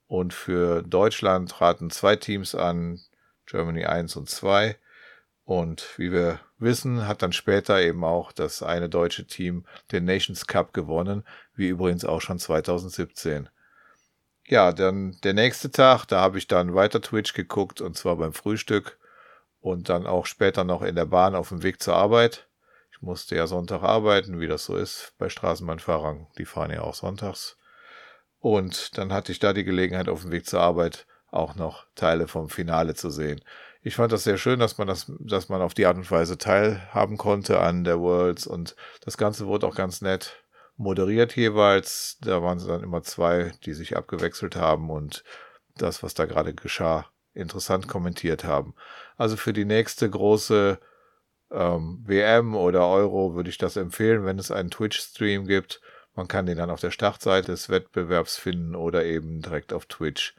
und 0.07 0.33
für 0.33 0.83
Deutschland 0.83 1.51
traten 1.51 1.89
zwei 1.89 2.15
Teams 2.15 2.55
an, 2.55 3.01
Germany 3.45 3.83
1 3.83 4.15
und 4.15 4.29
2 4.29 4.77
und 5.43 5.97
wie 5.97 6.13
wir 6.13 6.39
wissen, 6.63 7.07
hat 7.07 7.21
dann 7.21 7.33
später 7.33 7.81
eben 7.81 8.03
auch 8.03 8.31
das 8.31 8.63
eine 8.63 8.89
deutsche 8.89 9.27
Team 9.27 9.65
den 9.91 10.05
Nations 10.05 10.47
Cup 10.47 10.73
gewonnen, 10.73 11.23
wie 11.55 11.67
übrigens 11.67 12.05
auch 12.05 12.21
schon 12.21 12.39
2017. 12.39 13.49
Ja, 14.45 14.73
dann 14.73 15.17
der 15.23 15.33
nächste 15.33 15.71
Tag, 15.71 16.05
da 16.05 16.19
habe 16.19 16.37
ich 16.37 16.47
dann 16.47 16.75
weiter 16.75 17.01
Twitch 17.01 17.33
geguckt 17.33 17.81
und 17.81 17.95
zwar 17.95 18.17
beim 18.17 18.33
Frühstück 18.33 18.97
und 19.61 19.89
dann 19.89 20.05
auch 20.05 20.25
später 20.25 20.63
noch 20.63 20.81
in 20.81 20.95
der 20.95 21.05
Bahn 21.05 21.35
auf 21.35 21.49
dem 21.49 21.63
Weg 21.63 21.81
zur 21.81 21.95
Arbeit. 21.95 22.47
Ich 22.91 23.01
musste 23.01 23.35
ja 23.35 23.47
Sonntag 23.47 23.83
arbeiten, 23.83 24.39
wie 24.39 24.47
das 24.47 24.65
so 24.65 24.75
ist 24.75 25.13
bei 25.17 25.29
Straßenbahnfahrern, 25.29 26.27
die 26.37 26.45
fahren 26.45 26.71
ja 26.71 26.81
auch 26.81 26.95
sonntags. 26.95 27.57
Und 28.39 28.97
dann 28.97 29.13
hatte 29.13 29.31
ich 29.31 29.39
da 29.39 29.53
die 29.53 29.63
Gelegenheit 29.63 30.09
auf 30.09 30.21
dem 30.21 30.31
Weg 30.31 30.45
zur 30.45 30.59
Arbeit 30.59 31.05
auch 31.31 31.55
noch 31.55 31.87
Teile 31.95 32.27
vom 32.27 32.49
Finale 32.49 32.93
zu 32.93 33.09
sehen 33.09 33.41
ich 33.83 33.95
fand 33.95 34.11
das 34.13 34.23
sehr 34.23 34.37
schön, 34.37 34.59
dass 34.59 34.77
man 34.77 34.87
das, 34.87 35.11
dass 35.19 35.49
man 35.49 35.61
auf 35.61 35.73
die 35.73 35.85
Art 35.85 35.97
und 35.97 36.09
Weise 36.09 36.37
teilhaben 36.37 37.17
konnte 37.17 37.59
an 37.59 37.83
der 37.83 37.99
Worlds 37.99 38.47
und 38.47 38.75
das 39.01 39.17
Ganze 39.17 39.45
wurde 39.45 39.67
auch 39.67 39.75
ganz 39.75 40.01
nett 40.01 40.43
moderiert 40.77 41.35
jeweils. 41.35 42.17
Da 42.21 42.41
waren 42.41 42.57
es 42.57 42.65
dann 42.65 42.81
immer 42.81 43.03
zwei, 43.03 43.51
die 43.65 43.73
sich 43.73 43.97
abgewechselt 43.97 44.55
haben 44.55 44.89
und 44.89 45.23
das, 45.75 46.01
was 46.01 46.13
da 46.13 46.25
gerade 46.25 46.53
geschah, 46.53 47.07
interessant 47.33 47.87
kommentiert 47.87 48.45
haben. 48.45 48.73
Also 49.17 49.35
für 49.35 49.53
die 49.53 49.65
nächste 49.65 50.09
große 50.09 50.79
ähm, 51.51 52.03
WM 52.05 52.55
oder 52.55 52.87
Euro 52.87 53.35
würde 53.35 53.49
ich 53.49 53.57
das 53.57 53.75
empfehlen, 53.75 54.23
wenn 54.25 54.39
es 54.39 54.49
einen 54.49 54.71
Twitch-Stream 54.71 55.45
gibt. 55.45 55.81
Man 56.15 56.27
kann 56.27 56.45
den 56.45 56.57
dann 56.57 56.69
auf 56.69 56.79
der 56.79 56.91
Startseite 56.91 57.51
des 57.51 57.69
Wettbewerbs 57.69 58.37
finden 58.37 58.75
oder 58.75 59.03
eben 59.03 59.41
direkt 59.41 59.73
auf 59.73 59.87
Twitch. 59.87 60.35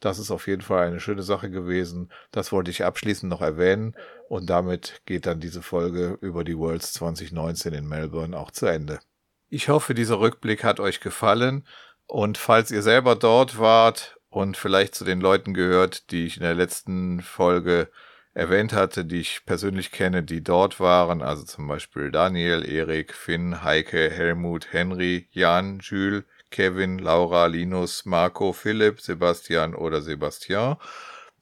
Das 0.00 0.18
ist 0.18 0.30
auf 0.30 0.46
jeden 0.46 0.62
Fall 0.62 0.86
eine 0.86 1.00
schöne 1.00 1.22
Sache 1.22 1.50
gewesen. 1.50 2.12
Das 2.30 2.52
wollte 2.52 2.70
ich 2.70 2.84
abschließend 2.84 3.30
noch 3.30 3.40
erwähnen. 3.40 3.96
Und 4.28 4.50
damit 4.50 5.00
geht 5.06 5.26
dann 5.26 5.40
diese 5.40 5.62
Folge 5.62 6.18
über 6.20 6.44
die 6.44 6.58
Worlds 6.58 6.92
2019 6.94 7.72
in 7.72 7.88
Melbourne 7.88 8.36
auch 8.36 8.50
zu 8.50 8.66
Ende. 8.66 9.00
Ich 9.48 9.68
hoffe, 9.68 9.94
dieser 9.94 10.20
Rückblick 10.20 10.64
hat 10.64 10.80
euch 10.80 11.00
gefallen. 11.00 11.66
Und 12.06 12.38
falls 12.38 12.70
ihr 12.70 12.82
selber 12.82 13.16
dort 13.16 13.58
wart 13.58 14.18
und 14.28 14.56
vielleicht 14.56 14.94
zu 14.94 15.04
den 15.04 15.20
Leuten 15.20 15.54
gehört, 15.54 16.10
die 16.10 16.26
ich 16.26 16.36
in 16.36 16.42
der 16.42 16.54
letzten 16.54 17.22
Folge 17.22 17.88
erwähnt 18.34 18.74
hatte, 18.74 19.06
die 19.06 19.20
ich 19.20 19.46
persönlich 19.46 19.92
kenne, 19.92 20.22
die 20.22 20.44
dort 20.44 20.78
waren, 20.78 21.22
also 21.22 21.42
zum 21.42 21.66
Beispiel 21.66 22.10
Daniel, 22.10 22.68
Erik, 22.68 23.14
Finn, 23.14 23.64
Heike, 23.64 24.10
Helmut, 24.10 24.72
Henry, 24.72 25.26
Jan, 25.30 25.78
Jules, 25.80 26.24
Kevin, 26.50 26.98
Laura, 26.98 27.46
Linus, 27.46 28.04
Marco, 28.04 28.52
Philipp, 28.52 29.00
Sebastian 29.00 29.74
oder 29.74 30.02
Sebastian, 30.02 30.76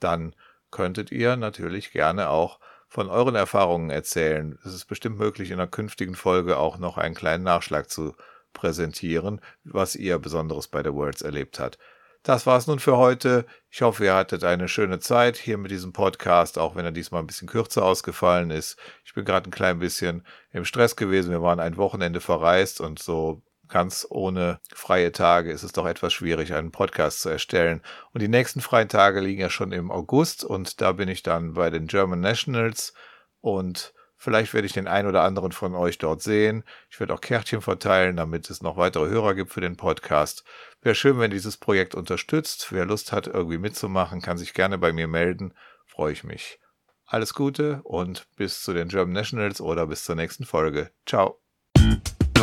dann 0.01 0.35
könntet 0.71 1.13
ihr 1.13 1.37
natürlich 1.37 1.93
gerne 1.93 2.29
auch 2.29 2.59
von 2.89 3.09
euren 3.09 3.35
Erfahrungen 3.35 3.91
erzählen. 3.91 4.59
Es 4.65 4.73
ist 4.73 4.87
bestimmt 4.87 5.19
möglich, 5.19 5.51
in 5.51 5.59
einer 5.59 5.67
künftigen 5.67 6.15
Folge 6.15 6.59
auch 6.59 6.79
noch 6.79 6.99
einen 6.99 7.15
kleinen 7.15 7.45
Nachschlag 7.45 7.91
zu 7.91 8.15
präsentieren, 8.53 9.41
was 9.65 9.97
ihr 9.97 10.19
Besonderes 10.19 10.69
bei 10.69 10.83
der 10.83 10.95
Worlds 10.95 11.23
erlebt 11.23 11.59
habt. 11.59 11.79
Das 12.25 12.47
war's 12.47 12.67
nun 12.67 12.79
für 12.79 12.97
heute. 12.97 13.45
Ich 13.69 13.83
hoffe, 13.83 14.07
ihr 14.07 14.15
hattet 14.15 14.45
eine 14.45 14.67
schöne 14.67 14.99
Zeit 14.99 15.37
hier 15.37 15.59
mit 15.59 15.71
diesem 15.71 15.93
Podcast, 15.93 16.59
auch 16.59 16.75
wenn 16.75 16.87
er 16.87 16.91
diesmal 16.91 17.23
ein 17.23 17.27
bisschen 17.27 17.49
kürzer 17.49 17.85
ausgefallen 17.85 18.51
ist. 18.51 18.79
Ich 19.05 19.13
bin 19.13 19.27
gerade 19.27 19.51
ein 19.51 19.53
klein 19.53 19.79
bisschen 19.79 20.25
im 20.51 20.65
Stress 20.65 20.97
gewesen. 20.97 21.33
Wir 21.33 21.43
waren 21.43 21.61
ein 21.61 21.77
Wochenende 21.77 22.23
verreist 22.23 22.81
und 22.81 22.99
so 22.99 23.43
ganz 23.69 24.07
ohne 24.11 24.61
freie 24.73 25.13
Tage 25.13 25.51
ist 25.51 25.63
es 25.63 25.73
doch 25.73 25.87
etwas 25.87 26.13
schwierig, 26.13 26.55
einen 26.55 26.71
Podcast 26.71 27.21
zu 27.21 27.29
erstellen. 27.29 27.83
Und 28.13 28.23
die 28.23 28.29
nächsten 28.29 28.61
freien 28.61 28.89
Tage 28.89 29.21
liegen 29.21 29.41
ja 29.41 29.51
schon 29.51 29.73
im 29.73 29.91
August 29.91 30.45
und 30.45 30.81
da 30.81 30.93
bin 30.93 31.09
ich 31.09 31.23
dann 31.23 31.55
bei 31.55 31.71
den 31.71 31.87
German 31.87 32.21
Nationals 32.21 32.95
und 33.41 33.93
vielleicht 34.17 34.55
werde 34.55 34.67
ich 34.67 34.73
den 34.73 34.89
einen 34.89 35.09
oder 35.09 35.23
anderen 35.23 35.53
von 35.53 35.75
euch 35.75 35.99
dort 35.99 36.23
sehen. 36.23 36.65
Ich 36.91 36.99
werde 37.01 37.15
auch 37.15 37.21
Kärtchen 37.21 37.61
verteilen, 37.61 38.17
damit 38.17 38.49
es 38.51 38.63
noch 38.63 38.77
weitere 38.77 39.09
Hörer 39.09 39.35
gibt 39.35 39.53
für 39.53 39.61
den 39.61 39.77
Podcast. 39.77 40.45
Wäre 40.81 40.95
schön, 40.95 41.19
wenn 41.19 41.31
dieses 41.31 41.57
Projekt 41.57 41.95
unterstützt. 41.95 42.69
Wer 42.71 42.87
Lust 42.87 43.13
hat, 43.13 43.27
irgendwie 43.27 43.59
mitzumachen, 43.59 44.23
kann 44.23 44.39
sich 44.39 44.55
gerne 44.55 44.79
bei 44.79 44.93
mir 44.93 45.09
melden. 45.09 45.55
Freue 45.87 46.13
ich 46.13 46.25
mich. 46.25 46.59
Alles 47.07 47.35
Gute 47.35 47.81
und 47.85 48.27
bis 48.37 48.63
zu 48.63 48.73
den 48.73 48.89
German 48.89 49.13
Nationals 49.13 49.61
oder 49.61 49.87
bis 49.87 50.05
zur 50.05 50.15
nächsten 50.15 50.45
Folge. 50.45 50.91
Ciao. 51.07 51.39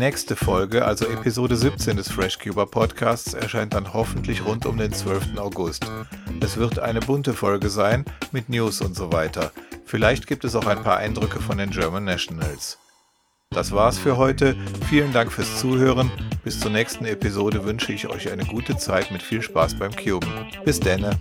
nächste 0.00 0.34
Folge, 0.34 0.86
also 0.86 1.06
Episode 1.06 1.56
17 1.56 1.98
des 1.98 2.10
FreshCuber 2.10 2.64
Podcasts, 2.64 3.34
erscheint 3.34 3.74
dann 3.74 3.92
hoffentlich 3.92 4.46
rund 4.46 4.64
um 4.64 4.78
den 4.78 4.94
12. 4.94 5.36
August. 5.36 5.84
Es 6.40 6.56
wird 6.56 6.78
eine 6.78 7.00
bunte 7.00 7.34
Folge 7.34 7.68
sein 7.68 8.06
mit 8.32 8.48
News 8.48 8.80
und 8.80 8.96
so 8.96 9.12
weiter. 9.12 9.52
Vielleicht 9.84 10.26
gibt 10.26 10.46
es 10.46 10.56
auch 10.56 10.66
ein 10.66 10.82
paar 10.82 10.96
Eindrücke 10.96 11.38
von 11.38 11.58
den 11.58 11.68
German 11.68 12.04
Nationals. 12.04 12.78
Das 13.50 13.72
war's 13.72 13.98
für 13.98 14.16
heute. 14.16 14.56
Vielen 14.88 15.12
Dank 15.12 15.30
fürs 15.30 15.60
Zuhören. 15.60 16.10
Bis 16.44 16.58
zur 16.58 16.70
nächsten 16.70 17.04
Episode 17.04 17.64
wünsche 17.66 17.92
ich 17.92 18.08
euch 18.08 18.32
eine 18.32 18.46
gute 18.46 18.78
Zeit 18.78 19.10
mit 19.10 19.22
viel 19.22 19.42
Spaß 19.42 19.78
beim 19.78 19.94
Cuben. 19.94 20.32
Bis 20.64 20.80
denne. 20.80 21.20